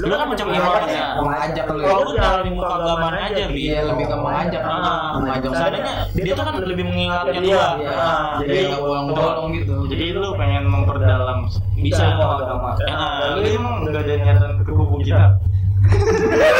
[0.00, 4.06] Lu kan macam ibaratnya mengajak lu kalau lu dalam ilmu keagamaan aja bi Iya lebih
[4.08, 9.76] ke mengajak Ah, mengajak seadanya dia tuh kan lebih mengingatkan Iya, Ah, jadi bolong-bolong gitu.
[9.92, 11.44] jadi lu pengen memperdalam
[11.76, 12.16] Bisa.
[12.16, 12.70] ilmu agama.
[12.88, 13.36] Ah.
[13.36, 15.36] lu emang nggak ada niatan ke kubu kita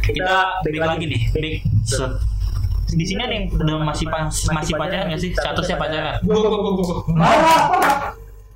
[0.00, 2.12] Kita balik lagi nih, balik set.
[2.90, 5.30] Di sini ada yang udah masih pas, masih pacaran nggak sih?
[5.36, 6.18] Statusnya pacaran?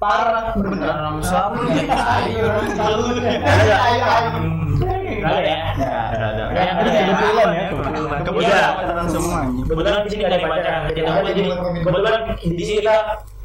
[0.02, 0.84] Parah, bener.
[0.84, 1.86] Dalam sama ya.
[1.88, 2.44] Ayo,
[3.70, 4.04] ayo.
[5.24, 5.58] Nggak ada ya?
[5.78, 7.02] ada ada Yang ada ya?
[7.08, 8.20] Kebetulan ya, kebetulan.
[8.26, 9.64] Kebetulan Iya.
[9.64, 10.82] Kebetulan di sini ada pacaran.
[10.90, 11.42] Kita semua jadi
[11.84, 12.96] kebetulan di sini kita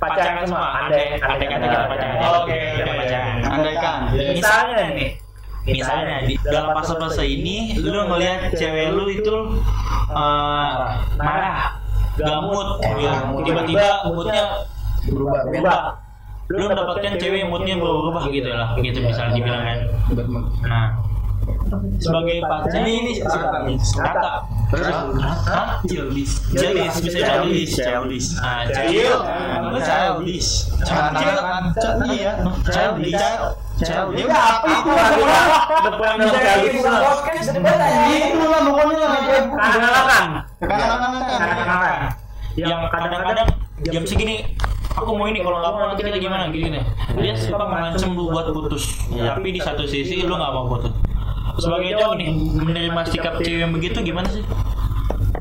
[0.02, 0.68] pacaran semua.
[0.84, 2.18] Andai andai kata kita pacaran.
[2.44, 3.36] Oke, kita pacaran.
[3.46, 3.96] Andaikan.
[4.16, 5.10] Misalnya nih,
[5.72, 9.36] misalnya di dalam fase-fase ini lu ngelihat cewek lu itu
[10.12, 10.80] eh,
[11.18, 11.80] marah,
[12.18, 13.14] gamut, ya.
[13.46, 14.44] tiba-tiba moodnya
[15.08, 15.82] berubah berubah.
[16.50, 19.78] Lu mendapatkan cewek yang moodnya berubah gitu lah, gitu misalnya dibilang kan.
[20.66, 20.88] Nah,
[22.02, 24.50] sebagai pacar ini ini kakak
[25.46, 25.82] Hah?
[25.86, 26.42] Childish.
[26.54, 27.74] Childish bisa childish.
[27.78, 29.14] Childish Ah, childish.
[29.70, 30.50] Lu childish.
[30.86, 31.34] Childish.
[32.10, 32.32] Iya,
[32.70, 33.26] Childish
[33.80, 34.92] Ya apa itu?
[35.88, 39.08] Depan childish Itu lah pokoknya.
[39.08, 39.22] Lah.
[39.56, 40.26] Kanak-kanakan
[40.60, 41.28] Kanak-kanakan.
[41.40, 42.02] Kanak-kanakan
[42.60, 43.48] Yang kadang-kadang
[43.88, 44.36] jam segini
[44.92, 46.52] aku mau ini kalau nggak mau nanti kita gimana?
[46.52, 46.84] Gini
[47.24, 49.00] dia suka mengancam lu buat putus.
[49.08, 50.92] Tapi di satu sisi lu nggak mau putus.
[51.60, 54.44] Sebagai cowok nih menerima sikap cewek yang begitu gimana sih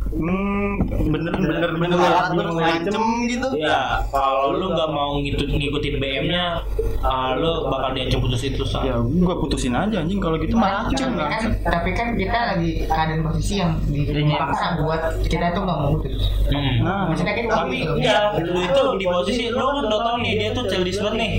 [0.08, 3.48] Hmm, bener bener bener bener ngancem gitu.
[3.60, 6.64] ya kalau lu nggak mau ngikut ngikutin BM-nya
[7.04, 8.84] ah, lu bakal diancam putus itu Sa.
[8.84, 10.88] Ya, gua putusin aja anjing kalau gitu mah.
[10.88, 15.90] Tapi kan, tapi kan kita lagi keadaan posisi yang dipaksa buat kita tuh nggak mau
[15.96, 16.24] putus.
[16.50, 16.74] Hmm.
[16.84, 20.48] Nah, Maksudnya kan tapi iya lu itu di posisi lu kan udah tau nih dia
[20.56, 21.32] tuh childish banget nih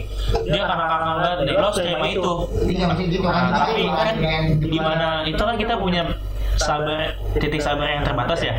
[0.50, 2.34] dia kanak-kanak banget nih lo harus terima itu
[2.70, 3.34] Iya maksudnya gitu kan.
[3.34, 4.16] Nah, tapi kan
[4.62, 6.02] gimana itu kan kita punya
[6.60, 8.54] sabar titik sabar yang terbatas ya?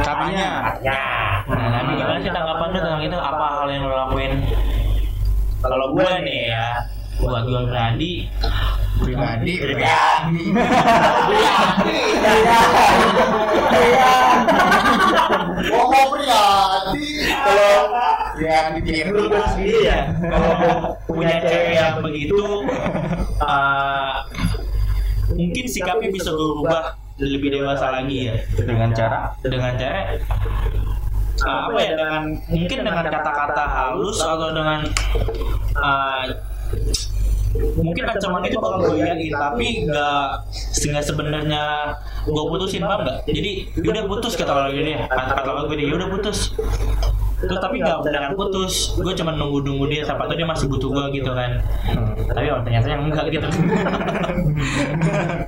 [0.00, 0.80] Katanya.
[0.80, 1.00] ya
[1.42, 4.32] nah tapi gimana sih tanggapan lu tentang itu apa hal yang lo lakuin?
[5.62, 6.66] Kalau gue nih ya
[7.20, 8.12] buat gue pribadi.
[8.98, 10.44] Pribadi pribadi.
[15.72, 17.08] Oh pribadi.
[17.22, 17.72] Kalau
[18.42, 22.42] yang ditiru sendiri ya kalau punya cewek yang begitu
[23.38, 24.24] uh,
[25.30, 28.34] mungkin sikapnya bisa berubah lebih dewasa lagi ya.
[28.58, 30.18] Dengan cara dengan cara
[31.46, 34.80] uh, apa ya dengan mungkin dengan kata-kata halus atau dengan
[35.78, 36.24] uh,
[37.76, 40.26] mungkin ancaman itu bakal gue yakin tapi nggak
[40.88, 41.64] nggak sebenarnya
[42.24, 43.18] gue putusin paham nggak?
[43.28, 43.50] Jadi
[43.84, 46.56] udah putus kata orang gini ya kata kata gue dia udah putus
[47.42, 48.94] terus tapi nggak beneran putus.
[48.94, 51.58] Gue cuma nunggu nunggu dia siapa tuh dia masih butuh gue gitu kan.
[52.30, 53.48] Tapi oh, ternyata yang enggak gitu.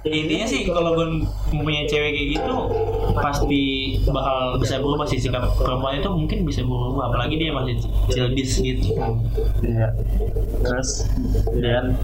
[0.05, 1.07] Ya, intinya sih kalau gue
[1.55, 2.57] mempunyai cewek kayak gitu
[3.14, 3.62] pasti
[4.11, 7.78] bakal bisa berubah sih sikap perempuan itu mungkin bisa berubah apalagi dia masih
[8.11, 8.90] childish gitu.
[9.62, 9.95] Iya.
[10.66, 11.07] Terus
[11.62, 11.95] dan?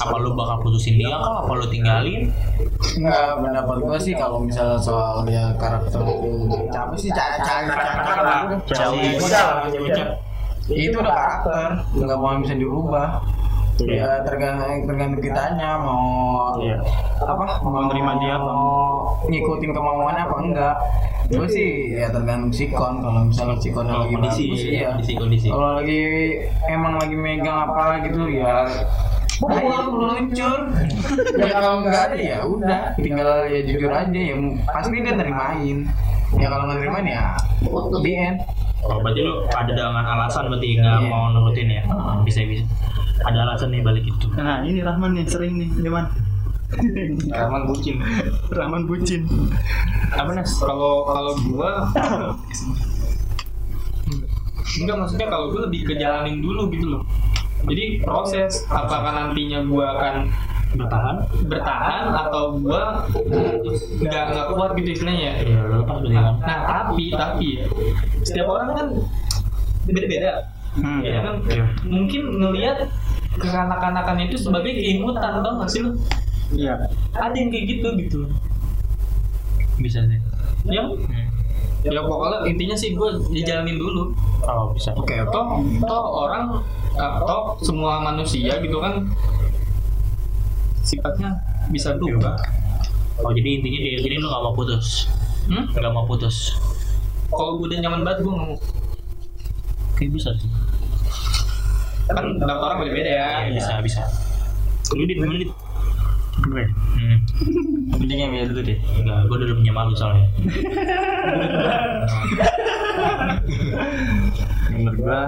[0.00, 1.44] Apa lu bakal putusin dia kah?
[1.44, 2.32] Apa lu tinggalin?
[2.96, 6.00] Enggak, pendapat gua sih kalau misalnya soal dia karakter
[6.72, 9.22] capek sih cara Childish.
[10.66, 13.22] itu udah karakter nggak mau bisa dirubah.
[13.76, 16.80] Ya tergantung tergantung kitanya mau Iya.
[17.20, 18.48] apa mau Menerima dia apa?
[18.48, 18.72] mau
[19.28, 20.74] ngikutin kemauan apa enggak.
[21.28, 23.04] Gue sih ya tergantung sikon.
[23.04, 25.46] Kalau misalnya sikon lagi kondisi, bagus ya kondisi, kondisi.
[25.52, 26.00] kalau lagi
[26.66, 28.64] emang lagi megang apa gitu ya.
[29.44, 30.60] Ayo meluncur.
[31.36, 32.82] Ya kalau nggak ada ya udah.
[32.96, 34.34] Tinggal ya jujur aja ya
[34.72, 35.78] pasti dia nerimain
[36.34, 37.24] ya kalau nggak nerimain ya
[38.02, 38.38] the end
[38.86, 41.10] Oh, berarti lu ada dengan alasan berarti nggak Iya.
[41.10, 41.82] mau nurutin ya?
[42.22, 42.62] Bisa bisa.
[43.26, 44.30] Ada alasan nih balik itu.
[44.38, 46.06] Nah, ini Rahman nih sering nih, gimana?
[47.34, 47.98] Rahman bucin.
[48.54, 49.26] Rahman bucin.
[50.14, 51.90] apa nas kalau kalau gua
[54.78, 57.02] enggak maksudnya kalau gua lebih ke jalanin dulu gitu loh
[57.66, 60.14] jadi proses apakah nantinya gua akan
[60.76, 61.16] bertahan
[61.48, 63.04] bertahan atau gua
[64.00, 65.32] nggak nggak kuat gitu istilahnya.
[65.42, 66.34] Ya lu lepas berarti kan.
[66.40, 67.64] Nah tapi tapi ya,
[68.22, 68.86] setiap orang kan
[69.88, 70.32] beda-beda.
[70.76, 71.00] Hmm.
[71.00, 71.40] ya kan?
[71.88, 72.92] mungkin ngelihat
[73.40, 75.96] kekanak-kanakan itu sebagai keimutan tau gak sih lu?
[76.52, 76.76] Iya.
[77.16, 78.20] ada yang kayak gitu gitu.
[79.80, 80.20] Bisa sih.
[80.68, 81.00] Yang
[81.80, 84.12] ya pokoknya intinya sih gue dijalanin dulu.
[84.44, 84.92] Oh bisa.
[84.94, 86.60] Oke toh toh orang
[86.96, 89.04] atau semua manusia gitu kan
[90.86, 91.42] sifatnya
[91.74, 92.38] bisa berubah.
[93.20, 95.10] Oh jadi intinya dia jadi lu gak mau putus?
[95.50, 95.66] Hmm?
[95.74, 96.54] gak mau putus?
[97.26, 98.58] Kalau gue udah nyaman banget gue nggak mau.
[99.98, 100.50] Kayak bisa sih.
[102.06, 103.28] Kan pendapat orang beda-beda ya.
[103.50, 104.00] Ya, bisa bisa.
[104.94, 105.50] Lu di menit
[106.36, 107.18] gue hmm.
[107.96, 108.76] Mending yang dulu deh.
[108.76, 110.28] enggak gue udah punya malu soalnya.
[114.76, 115.20] Menurut gua,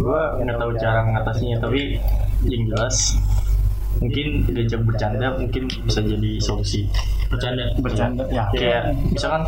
[0.00, 2.00] gua nggak tahu cara mengatasinya tapi
[2.48, 3.20] yang jelas
[3.98, 6.86] mungkin diajak bercanda mungkin bisa jadi solusi.
[7.28, 7.74] Bercanda.
[7.82, 8.24] Bercanda.
[8.30, 8.46] Ya.
[8.54, 9.42] kayak misalkan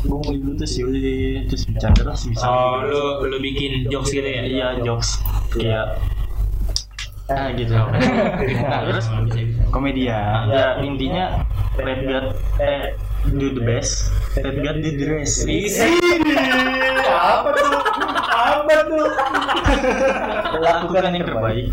[0.00, 1.00] gue mau dulu terus yaudah
[1.46, 2.44] terus bercanda terus bisa.
[2.48, 4.42] Oh lu lu bikin jokes gitu ya?
[4.46, 5.20] Iya jokes.
[5.52, 6.00] Kayak
[7.30, 7.74] ah gitu.
[8.70, 10.50] Nah, terus bisa Komedian.
[10.50, 11.46] ya intinya
[11.78, 12.26] red god
[12.58, 12.96] eh
[13.36, 14.10] do the best.
[14.34, 15.46] Red god do the rest.
[17.06, 17.70] Apa tuh?
[18.30, 19.06] Apa tuh?
[20.58, 21.70] Lakukan yang terbaik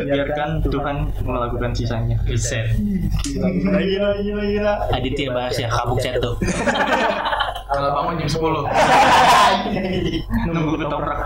[0.00, 2.72] biarkan Tuhan melakukan sisanya Buset.
[3.24, 4.72] Gila gila gila gila.
[4.92, 6.36] Aditya bahas ya kabuk satu
[7.72, 8.36] Kalau bangun jam 10
[10.52, 11.24] nunggu ketoprak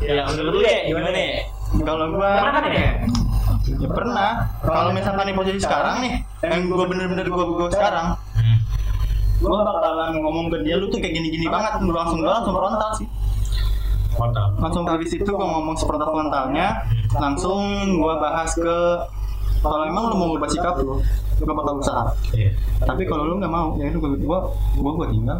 [0.00, 1.44] ya menurut lu ya gimana ya
[1.84, 3.04] Kalau gua ya
[3.88, 4.30] pernah.
[4.62, 6.14] Kalau misalkan di posisi sekarang nih,
[6.44, 8.58] yang gua bener-bener gua gua sekarang, hmm.
[9.42, 13.08] gua bakalan ngomong ke dia lu tuh kayak gini-gini banget, langsung gua langsung frontal sih.
[14.18, 16.66] Mantap Langsung dari situ gua ngomong seperti frontalnya,
[17.16, 17.60] langsung
[18.00, 18.76] gua bahas ke
[19.60, 21.04] kalau emang lu mau berubah sikap lu,
[21.44, 22.04] gua bakal usaha.
[22.32, 24.48] iya Tapi kalau lu nggak mau, ya itu gua
[24.80, 25.38] gua, gua tinggal.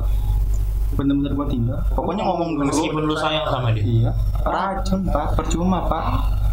[0.92, 1.80] Bener-bener gua tinggal.
[1.96, 2.68] Pokoknya ngomong dulu.
[2.68, 4.10] meskipun lu sayang sama dia Iya,
[4.44, 6.04] racun pak, percuma pak,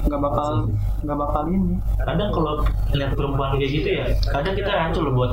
[0.07, 0.49] nggak bakal
[1.03, 1.75] nggak bakal ini.
[1.99, 2.53] kadang kalau
[2.95, 5.31] lihat perempuan kayak gitu ya kadang kita rancu loh buat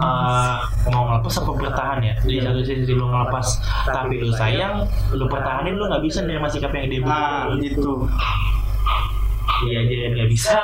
[0.00, 0.56] uh,
[0.88, 2.14] mau ngelepas apa bertahan ya?
[2.24, 3.46] Di satu sisi lu ngelepas
[3.86, 8.08] tapi lu sayang lu pertahanin lu nggak bisa nerima sikap yang dia Nah, gitu.
[9.68, 10.58] dia aja yang nggak bisa.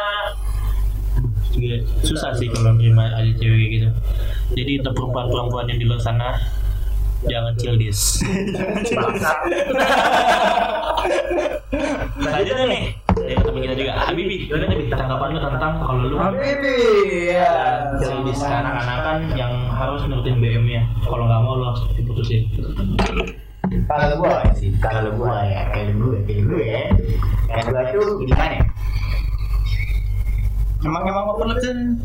[1.55, 3.89] Juga susah sih kalau nerima ada cewek kayak gitu.
[4.59, 6.35] Jadi untuk perempuan-perempuan yang di luar sana
[7.25, 8.21] jangan childish
[12.21, 12.85] selanjutnya nih
[13.25, 13.93] dari teman kita juga.
[13.97, 16.77] Habibi gimana Habib tanggapan lu tentang kalau lu Habibi
[17.33, 17.53] ya.
[17.99, 22.45] Childish anak-anakan yang harus nurutin BM nya kalau nggak mau lu harus diputusin.
[23.89, 24.71] Kalau gua sih?
[24.77, 26.83] Kalau gua ya kalau gua kalau gua ya.
[27.49, 28.65] Kalau gua tuh gimana ya?
[30.85, 31.55] Emang emang apa perlu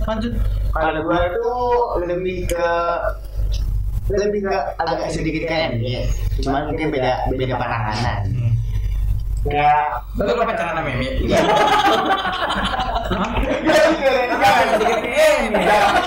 [0.07, 0.33] lanjut?
[0.71, 1.67] kalau gua tuh
[2.07, 2.67] lebih ke
[4.09, 6.01] lebih ke agak sedikit kayak ya.
[6.39, 8.23] Cuman mungkin beda beda pandangan
[9.49, 11.07] kayak Lu lu pacaran sama Mimi?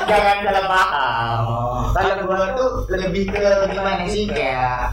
[0.08, 1.42] jangan salah paham.
[1.92, 4.92] Kalau gua tuh lebih ke gimana sih kayak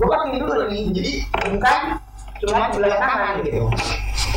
[0.00, 1.12] gua pasti dulu nih jadi
[1.52, 1.80] bukan
[2.42, 3.70] cuma sebelah tangan gitu.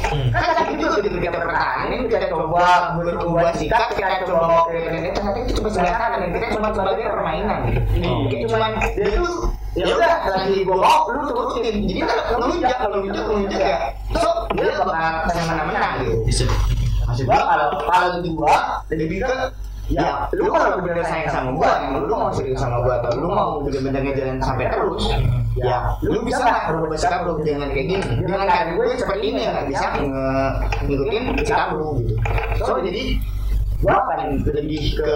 [0.05, 4.77] Kan tadi juga gitu kita pertahanan ini kita coba berubah sikap kita coba mau ke
[4.77, 7.59] ini ternyata itu cuma sebelah kanan kita cuma sebagai permainan.
[7.73, 7.81] Gitu
[8.29, 11.75] kayak cuman dia tuh ya udah lagi gua mau lu turutin.
[11.89, 13.77] Jadi kalau ngelunjak ngelunjak ya
[14.13, 16.13] so dia bakal menang-menang gitu.
[17.09, 18.55] Maksud gua kalau kalau di gua
[18.93, 19.33] lebih ke
[19.85, 23.29] ya lu kalau bener sayang sama gua emang lu mau serius sama gua atau lu
[23.29, 25.13] mau bener-bener ngejalan sampai terus
[25.53, 28.03] ya lu bisa lah berubah sikap lu dengan kayak gini.
[28.25, 30.53] Dengan keadaan gue seperti ini ya nggak bisa nge-
[30.89, 32.13] ngikutin sikap lu gitu.
[32.59, 33.03] So jadi
[33.85, 35.11] gua akan lebih ke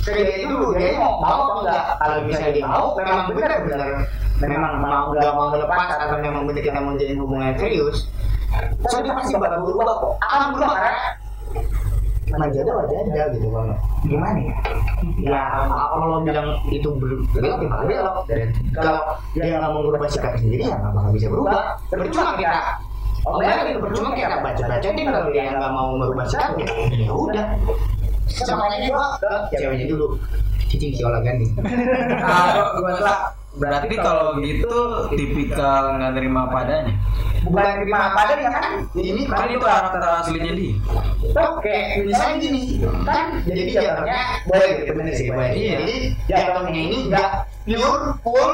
[0.00, 1.84] ke dia dulu dia mau mau atau enggak?
[2.00, 3.90] Kalau misalnya dia mau memang benar-benar
[4.40, 8.08] memang mau nggak mau melepas atau memang benar kita mau jalin hubungan yang serius.
[8.88, 10.12] So dia pasti bakal berubah kok.
[10.24, 11.02] akan berubah karena
[12.38, 13.68] wajahnya wajahnya gitu bang.
[14.06, 14.54] Gimana ya?
[15.18, 19.02] Ya kalau lo bilang itu ya bakal belok dan kalau
[19.34, 21.62] dia nggak mau berubah sikap sendiri ya nggak bakal bisa berubah.
[21.90, 22.60] Percuma kita.
[23.20, 27.10] Oh, ya, itu percuma kita baca-baca nih kalau dia nggak mau merubah sikap ya, ya
[27.12, 27.46] udah.
[28.30, 29.18] Sama aja gua
[29.50, 30.16] ke ceweknya dulu.
[30.70, 31.50] Cicing si olagan nih.
[32.22, 34.76] Kalau gua lah berarti kalau gitu
[35.18, 36.94] tipikal nggak terima padanya.
[37.40, 38.64] bukan terima apa adanya kan
[39.00, 40.76] ini Kan itu karakter aslinya dia.
[41.40, 42.62] Oke, misalnya gini,
[43.08, 45.50] kan jadi jatuhnya boleh gitu bener sih, boleh.
[45.56, 45.74] Iya.
[45.80, 45.96] Jadi
[46.28, 47.30] jatuhnya ini nggak
[47.64, 48.52] pure full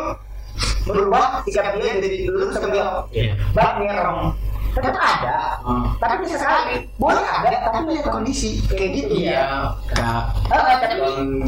[0.87, 3.11] berubah sikap dia dari lurus ke belok.
[3.11, 3.35] Iya.
[3.53, 4.23] Bak ngerong.
[4.77, 5.89] Ternyata ada, Hmm.
[5.97, 6.85] tapi bisa sekali.
[7.01, 9.73] Boleh ada, tapi lihat kondisi kayak gitu ya.
[9.89, 10.37] Kak.
[10.53, 11.01] Ah, tapi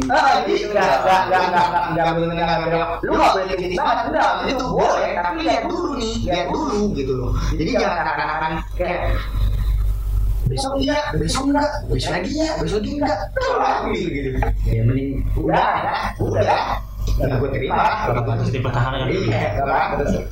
[0.09, 2.89] ah, jadi nggak nggak nggak nggak nggak nggak boleh nggak belok.
[3.05, 5.09] Lu nggak boleh kritis banget, udah itu boleh.
[5.13, 7.31] Tapi lihat dulu nih, lihat dulu gitu loh.
[7.53, 8.99] Jadi jangan seakan-akan kayak
[10.49, 13.19] besok iya, besok enggak, besok lagi ya, besok lagi enggak,
[13.93, 14.29] gitu gitu.
[14.65, 16.61] Ya mending udah, ya, udah,
[17.21, 18.09] dan gue terima.
[18.09, 20.25] Gak pantas dipertahankan Iya, nggak apa-apa.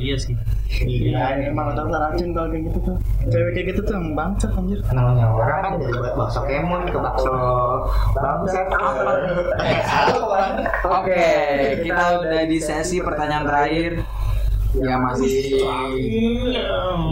[0.00, 0.34] Iya sih
[0.82, 2.96] Iya, emang otak racun kalau kayak gitu tuh.
[3.28, 4.80] Cewek kayak gitu tuh emang bangsat anjir.
[4.88, 7.34] namanya orang kan dari bakso kemon ke bakso
[8.16, 9.12] bangsat apa
[10.88, 11.24] Oke,
[11.84, 13.92] kita udah di sesi pertanyaan terakhir.
[14.72, 15.60] Ya masih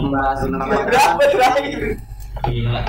[0.01, 2.01] membahas tentang berapa terakhir
[2.41, 2.81] Gila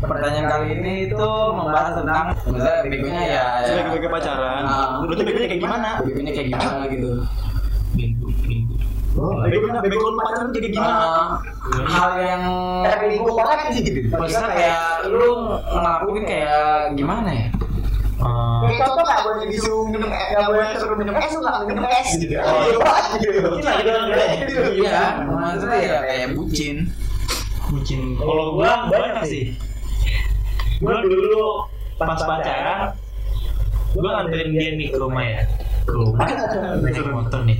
[0.00, 4.62] pertanyaan kali ini itu membahas tentang misalnya begonya ya Sebagai pacaran.
[4.62, 5.02] Ah.
[5.02, 5.88] Lu tuh begonya kayak gimana?
[6.06, 7.10] begonya kayak gimana gitu
[9.10, 11.02] Minggu Begonya bego lu pacaran kayak gimana?
[11.02, 11.28] Ah,
[11.90, 12.44] hal yang
[12.86, 14.00] terlingkup banget sih gitu.
[14.14, 17.46] Maksudnya kayak lu ngelakuin kayak gimana ya?
[18.20, 21.84] Eh, kayak contoh nggak boleh disuruh minum es nggak boleh suruh minum es nggak minum
[21.90, 22.34] es gitu.
[22.38, 22.62] Oh,
[23.18, 23.38] gitu
[24.78, 26.76] iya maksudnya ya kayak bucin.
[27.66, 28.00] Bucin.
[28.14, 29.44] Kalau gua banyak sih.
[30.78, 31.66] Gua dulu
[31.98, 32.94] pas pacaran
[33.90, 35.42] Gua nganterin dia nih ke rumah ya.
[35.82, 36.30] Ke rumah.
[36.78, 37.58] Naik motor nih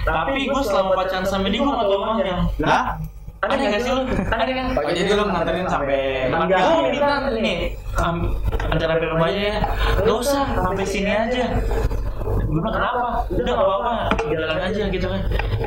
[0.00, 2.84] Tapi gua selama pacaran sama dia gua gak tau rumahnya Lah,
[3.40, 4.02] Ada gak sih lu?
[4.28, 4.66] Ada kan?
[4.76, 7.58] oh, jadi lu nganterin sampai Gue minta nih
[7.96, 8.36] am-
[8.68, 9.56] Antar sampai rumahnya ya
[10.04, 11.44] Gak usah, sampai sini aja.
[12.50, 13.24] Gue kenapa?
[13.30, 13.92] Udah gak apa-apa,
[14.26, 15.20] jalan aja gitu kan.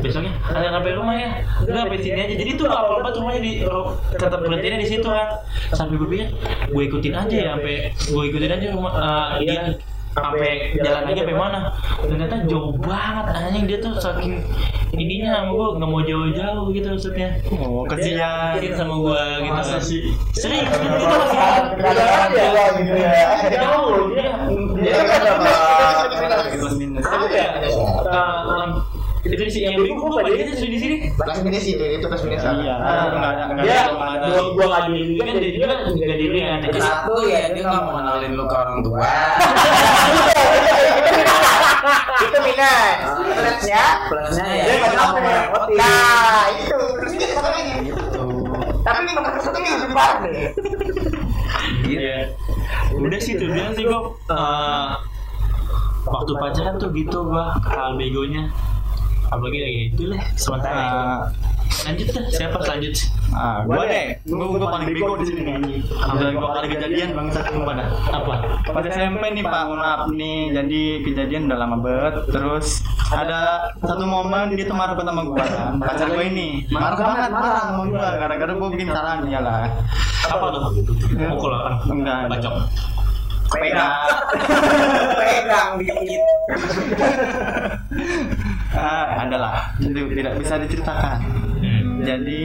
[0.03, 1.29] Besoknya, antar sampai rumah ya.
[1.63, 2.33] Udah sampai sini aja.
[2.35, 5.27] Jadi tuh apa-apa tuh rumahnya di oh, Tetap berhentinya di situ kan.
[5.71, 6.27] Sampai gue pikir,
[6.69, 9.61] gue ikutin aja ya Sampai gue ikutin aja rumah eh, dia
[10.13, 11.59] sampai jalan lagi sampai mana
[12.05, 14.45] ternyata jauh banget anjing dia tuh saking
[14.93, 18.61] ininya sama gue nggak mau jauh-jauh gitu maksudnya oh kesian.
[18.61, 20.13] Kasian sama gua gitu Masa sih?
[20.37, 21.39] Serius, itu masih
[21.81, 23.21] Kadang-kadang ya gitu ya
[23.57, 24.31] jauh dia.
[24.77, 25.53] dia kan apa
[26.53, 27.05] Plus minus.
[27.05, 27.49] Apa ya?
[27.65, 28.69] Eh,
[29.23, 29.63] itu di sini.
[29.71, 30.29] Yang beli gua apa?
[30.35, 30.97] Dia di sini.
[31.15, 32.75] plus minus itu itu plus minus Iya,
[33.63, 34.27] Dia ada.
[34.27, 35.15] gua gua diri.
[35.15, 36.59] Kan dia juga nggak diri kan.
[36.67, 39.07] Jadi satu ya dia nggak mau kenalin lu ke orang tua.
[42.19, 42.99] Itu minus.
[43.33, 44.63] Plusnya plusnya ya.
[44.63, 46.79] Dia dia nggak mau ngerepotin nah itu.
[47.83, 48.23] Gitu
[48.83, 50.51] tapi nomor satu ini lebih parah nih
[51.87, 52.17] Iya.
[52.99, 54.89] Udah sih tuh bilang sih gua eh,
[56.03, 58.51] waktu pacaran tuh gitu gua hal begonya
[59.33, 61.19] apalagi kayak gitu lah sementara Ah,
[61.89, 62.95] lanjut dah siapa lanjut
[63.33, 64.13] Ah, gua deh.
[64.29, 65.81] Gua gua paling bego di sini nih.
[65.89, 67.89] Udah gua kali kejadian bangsat lu pada.
[68.13, 70.53] apa Pas SMP nih Pak, mohon maaf nih.
[70.53, 72.29] Jadi kejadian udah lama banget.
[72.29, 75.81] Terus ada satu momen dia tuh marah sama gua kan.
[75.81, 78.09] Pacar gua ini marah banget, marah sama gua.
[78.21, 79.65] Gara-gara gua bikin kesalahan dia lah.
[80.23, 80.61] apa tuh
[81.17, 82.19] mukul orang Enggak.
[82.31, 82.55] bacok
[83.49, 83.87] Sepeda.
[85.19, 86.21] pegang dikit
[88.73, 89.77] Ah, adalah.
[89.77, 91.17] Jadi tidak bisa diceritakan.
[92.03, 92.43] Jadi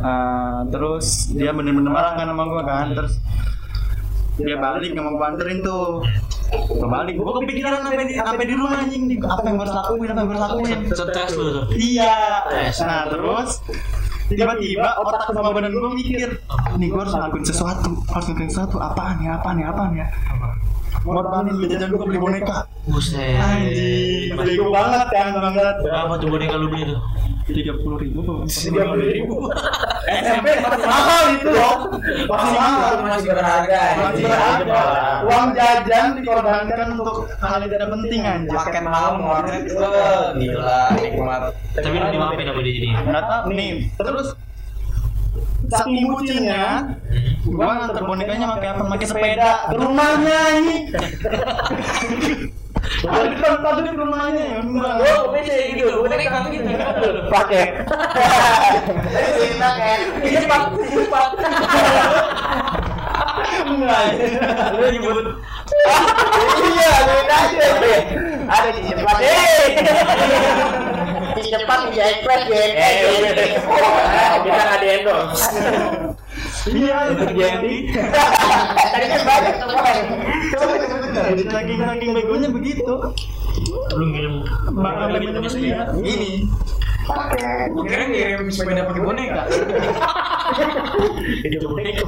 [0.00, 2.86] ah, terus dia bener-bener marah kan sama gua kan.
[2.94, 3.18] Terus
[4.40, 6.00] dia balik nggak mau anterin tuh.
[6.50, 9.18] Gua balik, gua kepikiran sampai di sampai di rumah anjing nih.
[9.22, 10.08] Apa yang harus lakuin?
[10.10, 10.78] Apa yang harus lakuin?
[10.90, 12.16] stres lu tuh Iya.
[12.86, 13.50] Nah terus
[14.30, 16.30] tiba-tiba otak sama badan gue mikir,
[16.78, 18.76] nih gue harus ngelakuin sesuatu, harus ngelakuin sesuatu.
[18.78, 19.42] Apaan ya?
[19.42, 19.66] Apaan ya?
[19.74, 20.06] Apaan ya?
[21.00, 22.68] Ngorbanin duit jajan gue beli boneka.
[22.84, 23.40] buset.
[23.40, 25.76] Anjing, bego banget kan banget.
[25.80, 27.00] berapa tuh boneka lu beli tuh?
[27.50, 29.34] Tiga puluh ribu, tiga puluh ribu.
[30.06, 31.48] SMP masih mahal itu.
[31.50, 31.76] loh,
[32.30, 32.92] masih mahal.
[33.02, 34.82] masih berharga Masih berharga.
[35.26, 38.54] Uang jajan dikorbankan untuk hal yang tidak penting anjir.
[38.54, 41.42] paket malam wah, gila nikmat.
[41.74, 43.72] Tapi lu dimaafin apa dia jadi nggak tahu nih.
[43.98, 44.28] Terus
[45.70, 46.98] saking bucinnya
[47.46, 49.50] gua nganter bonekanya pakai apa pakai sepeda.
[49.70, 50.76] ke rumahnya ini
[53.00, 54.44] ada di tempat di rumahnya.
[54.44, 55.84] Ya enggak oh beda gitu.
[56.04, 56.70] Boneka gitu.
[57.30, 57.64] pakai.
[59.36, 61.30] Cerita kayak cepat cepat
[63.68, 64.04] enggak.
[64.74, 65.26] Lu nyebut.
[66.60, 67.66] Iya beda aja
[68.50, 68.80] ada di
[69.22, 70.89] eh
[71.36, 72.68] di cepat di express deh
[74.42, 75.46] kita nggak di endorse
[76.62, 77.74] Iya, Jadi
[78.92, 80.06] Tadi kan banyak kemarin.
[80.50, 81.24] Coba sebentar.
[81.32, 82.94] saking saking begonya begitu.
[83.90, 84.34] lu ngirim
[84.70, 85.76] Bakal lagi begonya punya dia.
[85.80, 85.84] sepeda.
[85.96, 86.32] Gini.
[87.00, 87.72] Pakai.
[87.72, 89.42] Kira ngirim sepeda pakai boneka.
[91.46, 92.06] Itu boneka.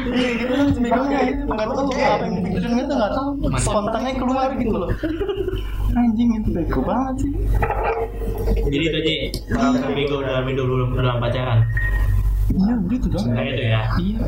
[0.00, 3.28] Iya, gitu kan begonya itu nggak tahu apa yang dipikirin itu nggak tahu.
[3.56, 4.90] Spontannya keluar gitu loh.
[5.98, 7.32] Anjing itu bego banget sih.
[8.70, 9.12] Jadi itu aja
[9.50, 11.58] kalau bego dalam hidup belum dalam pacaran.
[12.50, 13.24] Iya, begitu dong.
[13.30, 13.82] Kayak gitu ya.
[13.96, 14.18] Iya.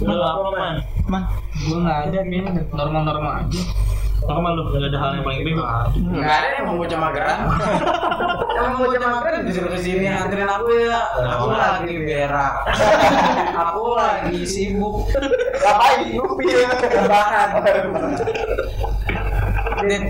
[0.00, 0.74] Lu apa man?
[1.06, 1.22] Man,
[1.60, 3.62] Gue nggak ada kayaknya normal-normal aja.
[4.20, 5.64] Normal lu nggak ada hal yang paling bego.
[5.96, 7.38] Enggak ada yang mau bocah mageran.
[8.60, 11.00] Emang bocah mageran disuruh ke sini anterin aku ya.
[11.36, 12.54] Aku lagi berak.
[13.68, 15.04] Aku lagi sibuk
[15.60, 16.16] Ngapain?
[16.16, 16.48] Ngupil.
[16.80, 17.48] rebahan.
[19.84, 20.04] Dit,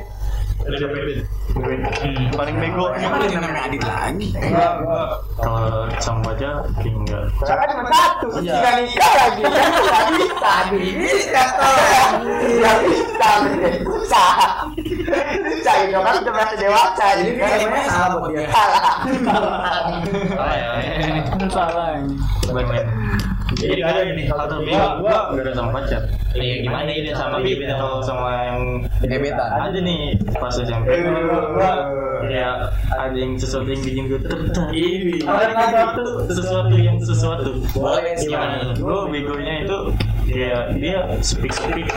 [0.60, 1.24] Udah siapa itu?
[1.50, 2.30] Hmm.
[2.36, 2.94] paling bego.
[2.94, 4.28] emang ada namanya Adit lagi.
[6.00, 6.50] Sama aja
[6.80, 8.26] tinggal cuma satu.
[8.40, 9.42] Tinggal nikah lagi.
[9.44, 10.52] Tidak bisa.
[10.70, 12.12] Tidak tolong.
[12.40, 13.30] Tidak bisa.
[13.84, 14.32] Susah.
[14.80, 15.74] Susah.
[15.84, 17.06] Ini kan udah merasa dewasa.
[17.20, 18.48] Jadi kan kayaknya salah buat dia.
[18.48, 18.82] salah.
[20.34, 20.70] Salah ya.
[21.52, 21.88] Salah.
[22.50, 22.86] Main-main.
[23.58, 25.02] Jadi ada ini hal terbego.
[25.02, 26.06] gua ada sama pacar
[26.38, 27.42] Iya gimana ini sama
[28.06, 28.62] sama yang
[29.02, 29.50] Gebetan.
[29.58, 31.70] ada nih pas SMP gua
[32.30, 35.26] ya ada yang sesuatu yang bikin gue tertarik Ini.
[35.26, 39.78] ada sesuatu sesuatu yang sesuatu Boleh Gimana gue begonya itu
[40.30, 41.90] ya dia speak speak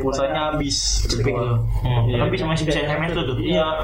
[0.00, 1.60] pulsanya habis Speak lu.
[1.84, 2.08] Hmm.
[2.08, 2.24] Iya.
[2.24, 3.36] Tapi masih bisa SMS tuh tuh.
[3.38, 3.68] iya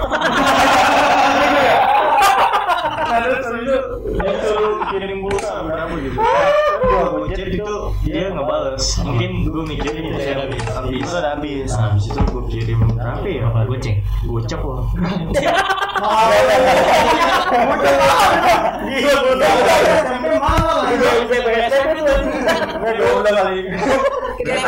[4.16, 6.18] dia suruh kirim pulsa berapa gitu
[6.86, 7.74] gua gua chat itu
[8.06, 10.62] dia nggak bales mungkin gue mikirin Pulsa ya habis.
[10.70, 11.68] habis Itu udah habis.
[11.70, 13.96] nah habis itu gue kirim berapa ya Apa goceng?
[14.24, 14.82] gocap loh
[18.86, 19.50] Iya, udah.
[23.16, 23.70] Udah itu.
[24.46, 24.60] Ya?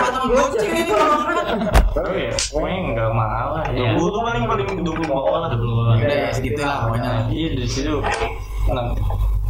[2.52, 3.64] Pokoknya nggak mahal lah.
[3.72, 3.94] Iya.
[3.96, 5.50] Dua puluh paling paling dua puluh bawah lah.
[5.54, 7.10] Dua Udah ya segitu lah pokoknya.
[7.30, 7.96] Iya di situ.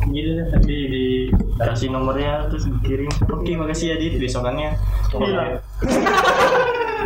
[0.08, 0.46] Nah, gitu deh.
[0.64, 1.04] Di di
[1.60, 3.12] kasih nomornya terus dikirim.
[3.28, 4.16] Oke makasih ya dit.
[4.16, 4.72] Besokannya.
[5.12, 5.44] Gila.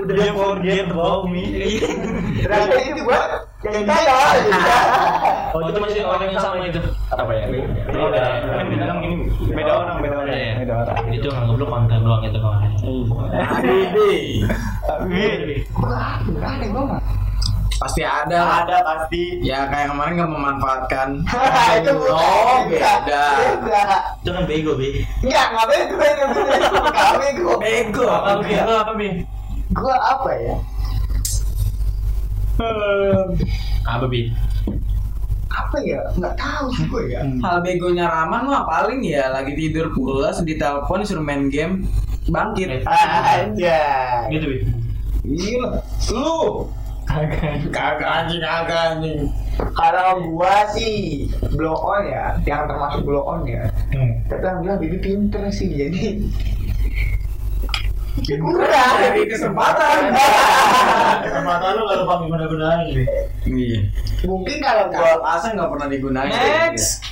[0.03, 1.45] Udah dia forget about me.
[2.43, 3.23] Berarti itu buat
[3.63, 4.15] yang kaya.
[5.53, 6.81] Oh itu masih orang yang sama itu.
[7.13, 7.45] Apa ya?
[7.91, 8.23] Beda.
[8.57, 9.17] Kan bilang ini
[9.53, 10.33] Beda orang, beda orang.
[10.33, 10.53] ya.
[10.65, 10.97] Beda orang.
[11.13, 12.61] Itu nganggap lu konten doang itu kawan.
[13.37, 14.15] Habibi.
[14.87, 15.23] Tapi
[16.41, 17.22] Ada gua mah.
[17.83, 18.63] Pasti ada lah.
[18.63, 19.43] ada pasti.
[19.43, 21.09] Ya kayak kemarin nggak memanfaatkan.
[21.83, 22.15] Itu bukan.
[22.15, 23.25] Oh beda.
[23.59, 23.85] Beda.
[24.23, 25.03] Itu kan bego be.
[25.27, 25.97] Enggak, enggak bego.
[25.99, 27.53] Bego.
[27.59, 28.07] Bego.
[28.07, 28.55] Apa be?
[28.55, 29.09] Apa be?
[29.75, 30.55] Gua apa ya?
[33.91, 34.21] Apa be?
[35.51, 36.01] Apa ya?
[36.15, 37.21] Enggak tahu sih gua ya.
[37.43, 41.83] Hal begonya Raman mah paling ya lagi tidur pulas ditelepon suruh main game
[42.31, 42.87] bangkit.
[42.87, 43.83] Aja.
[44.31, 44.59] Gitu be.
[45.27, 45.83] Iya.
[46.15, 46.71] Lu
[47.07, 49.21] kagak anjing kagak anjing.
[49.77, 53.69] Kalau gua sih blow on ya, yang termasuk blow on ya.
[54.27, 56.23] Tapi alhamdulillah Bibi pinter sih jadi
[58.23, 60.15] kurang dari kesempatan.
[61.27, 63.05] Kesempatan lu gak lupa guna-gunain be.
[63.49, 63.81] Iya.
[64.25, 66.33] Mungkin kalau gua asa nggak pernah digunain.
[66.33, 67.03] Next.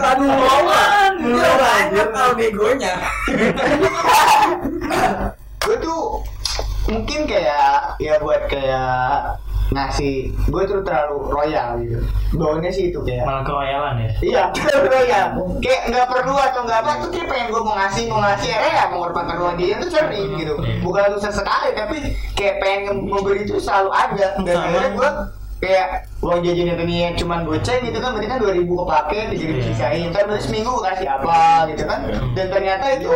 [0.00, 1.12] Aduh, Roman.
[1.22, 2.94] Belum banyak tau begonya.
[5.70, 6.18] Gue tuh
[6.90, 9.38] mungkin kayak ya buat kayak
[9.70, 12.02] ngasih gue tuh terlalu royal gitu
[12.34, 14.10] baunya sih itu kayak Malah keroyalan ya.
[14.18, 15.28] Iya, terlalu royal.
[15.62, 18.58] Kayak nggak perlu atau nggak apa tuh kayak pengen gue mau ngasih mau ngasih ya
[18.66, 20.54] ya mengorbankan ruang dia itu sering gitu.
[20.82, 21.96] Bukan untuk sesekali tapi
[22.34, 24.26] kayak pengen memberi itu selalu ada.
[24.42, 25.10] Dan akhirnya gue
[25.62, 29.44] kayak uang jajan itu nih yang cuman goceng gitu kan berarti kan 2000 kepake tiga
[29.46, 31.98] ribu sisain ntar berarti seminggu kasih apa gitu kan
[32.32, 33.08] dan ternyata itu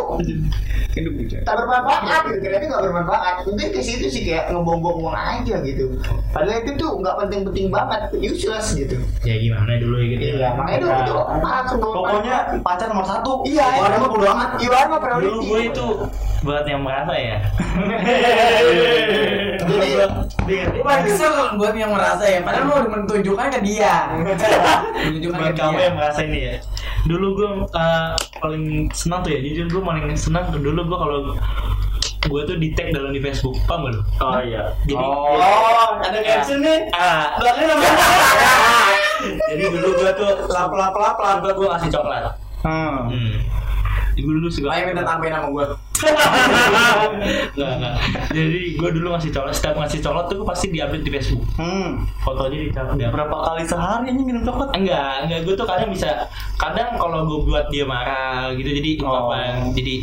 [1.43, 5.85] tak bermanfaat gitu ternyata nggak bermanfaat mungkin ke situ sih kayak ngebom-bom uang aja gitu
[6.31, 10.23] padahal itu tuh nggak penting-penting banget useless gitu Ya gimana dulu ya gitu.
[10.37, 13.43] iya makanya dulu itu langsung Pokoknya pacar nomor satu.
[13.43, 14.49] iya Orang mah bodo amat.
[14.61, 15.85] you are my Dulu priority gue itu
[16.45, 17.37] buat yang merasa ya.
[20.45, 20.79] jadi
[21.57, 22.39] buat yang merasa ya.
[22.45, 23.95] Padahal mau menunjukkan ke dia.
[25.11, 25.85] Menunjukkan buat ke kamu dia.
[25.91, 26.55] yang merasa ini ya
[27.05, 31.19] dulu gue uh, paling senang tuh ya jujur gue paling senang dulu gue kalau
[32.25, 34.01] gue tuh di tag dalam di Facebook paham gak lu?
[34.25, 34.73] Oh iya.
[34.89, 36.89] jadi Oh, ada caption nih.
[36.97, 37.85] ah Belakangnya nama.
[39.53, 42.25] jadi dulu gue tuh lap lap lap lap gue gue ngasih coklat
[42.65, 43.13] Hmm.
[43.13, 43.45] hmm.
[44.17, 45.65] Ibu dulu suka Ayo minta tambahin sama gue.
[48.35, 51.43] Jadi gue dulu ngasih colot, setiap ngasih colot tuh gue pasti diupdate di Facebook.
[51.55, 52.03] Hmm.
[52.23, 54.75] Fotonya di di Berapa kali sehari ini minum coklat?
[54.75, 56.27] Enggak, enggak gue tuh kadang bisa
[56.59, 59.11] kadang kalau gue buat dia marah gitu jadi Oh.
[59.11, 59.95] ungkapan jadi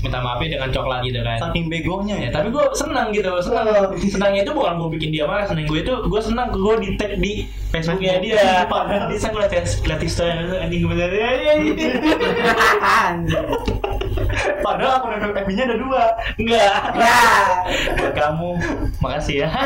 [0.00, 1.36] minta maafnya dengan coklat gitu kan.
[1.38, 2.30] Saking begonya Ya, ya.
[2.32, 3.68] tapi gue senang gitu, senang.
[4.00, 7.20] Senangnya itu bukan gue bikin dia marah, senang gue itu gue senang gue di tag
[7.20, 8.64] di Facebooknya dia.
[8.64, 11.80] Padahal dia sang lihat lihat story anjing bener ya, ya, ya.
[14.60, 16.04] Padahal akun FB-nya ada dua.
[16.36, 16.80] Enggak.
[17.96, 18.50] Buat kamu,
[19.00, 19.48] makasih ya.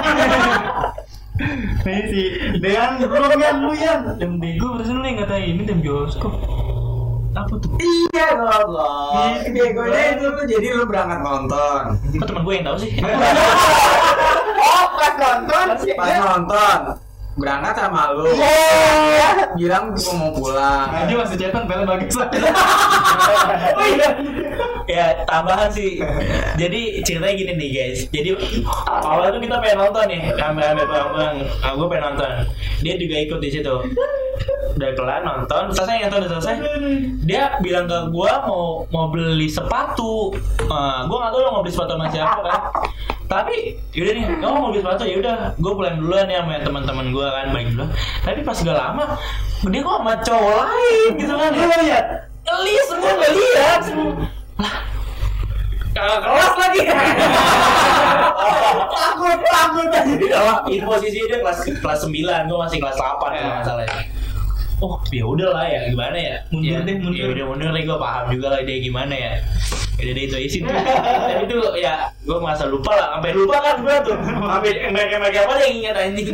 [1.83, 2.23] Nih si
[2.63, 3.95] Dean belum ya lu ya.
[4.23, 6.33] Yang bego berarti lu yang ngatain ini tim bioskop.
[7.35, 7.75] Apa tuh?
[7.83, 9.43] Iya goblok.
[9.51, 11.83] Begonya itu lu jadi lu berangkat nonton.
[12.23, 12.91] Kok teman gue yang tahu sih?
[14.65, 15.67] Oh, pas nonton.
[15.99, 16.79] Pas nonton
[17.35, 18.31] berangkat sama lu.
[19.59, 20.89] Bilang gua mau pulang.
[21.11, 22.15] Dia masih cetan film bagus.
[24.89, 26.01] ya tambahan sih.
[26.61, 27.99] Jadi ceritanya gini nih guys.
[28.11, 28.29] Jadi
[28.89, 32.31] awalnya tuh kita pengen nonton nih rame-rame bang nah, gue pengen nonton.
[32.85, 33.75] Dia juga ikut di situ.
[34.75, 35.63] Udah kelar nonton.
[35.73, 36.57] Selesai nonton udah selesai.
[37.25, 40.35] Dia bilang ke gue mau mau beli sepatu.
[40.67, 42.61] Uh, gue nggak tahu lo mau beli sepatu sama siapa kan.
[43.25, 45.03] Tapi yaudah nih kamu mau beli sepatu?
[45.09, 47.91] Ya udah gue pulang duluan ya sama teman-teman gue kan balik duluan.
[48.23, 49.05] Tapi pas gak lama
[49.65, 51.53] dia kok sama cowok lain gitu kan.
[51.85, 52.01] Ya
[52.45, 53.83] Lihat semua gak lihat
[54.61, 54.95] lah
[55.95, 56.81] Kagak kelas lagi.
[58.95, 59.89] Takut takut.
[60.67, 64.03] Itu posisi dia kelas kelas 9 gue masih kelas 8 kalau nggak salah ya.
[64.83, 66.37] oh ya udah lah ya gimana ya?
[66.51, 67.15] Mundur ya, deh, mundur.
[67.15, 69.33] ya udah mundur deh gue paham juga lah dia gimana ya.
[70.03, 70.75] Udah deh itu isi tuh
[71.31, 74.17] tapi itu ya gue merasa lupa lah sampai lupa kan gue tuh.
[74.19, 76.29] Sampai mereka mereka apa yang ingat anjing.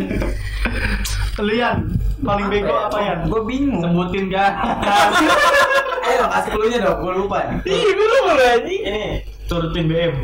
[1.36, 3.14] Lu Yan, paling bego apa ya?
[3.26, 3.82] Gue bingung.
[3.84, 4.52] Sebutin kan.
[6.10, 9.04] Ayo kasih clue-nya dong, gue lupa ih gue lupa anjing Ini
[9.46, 10.14] turutin BM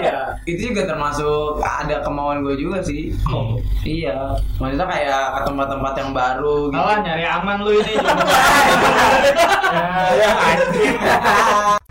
[0.00, 3.12] Iya, itu juga termasuk ada kemauan gue juga sih.
[3.28, 3.60] Oh.
[3.84, 6.80] Iya, maksudnya kayak ke tempat-tempat yang baru gitu.
[6.80, 7.94] Alah nyari aman lu ini.
[10.14, 10.96] Ya, anjing.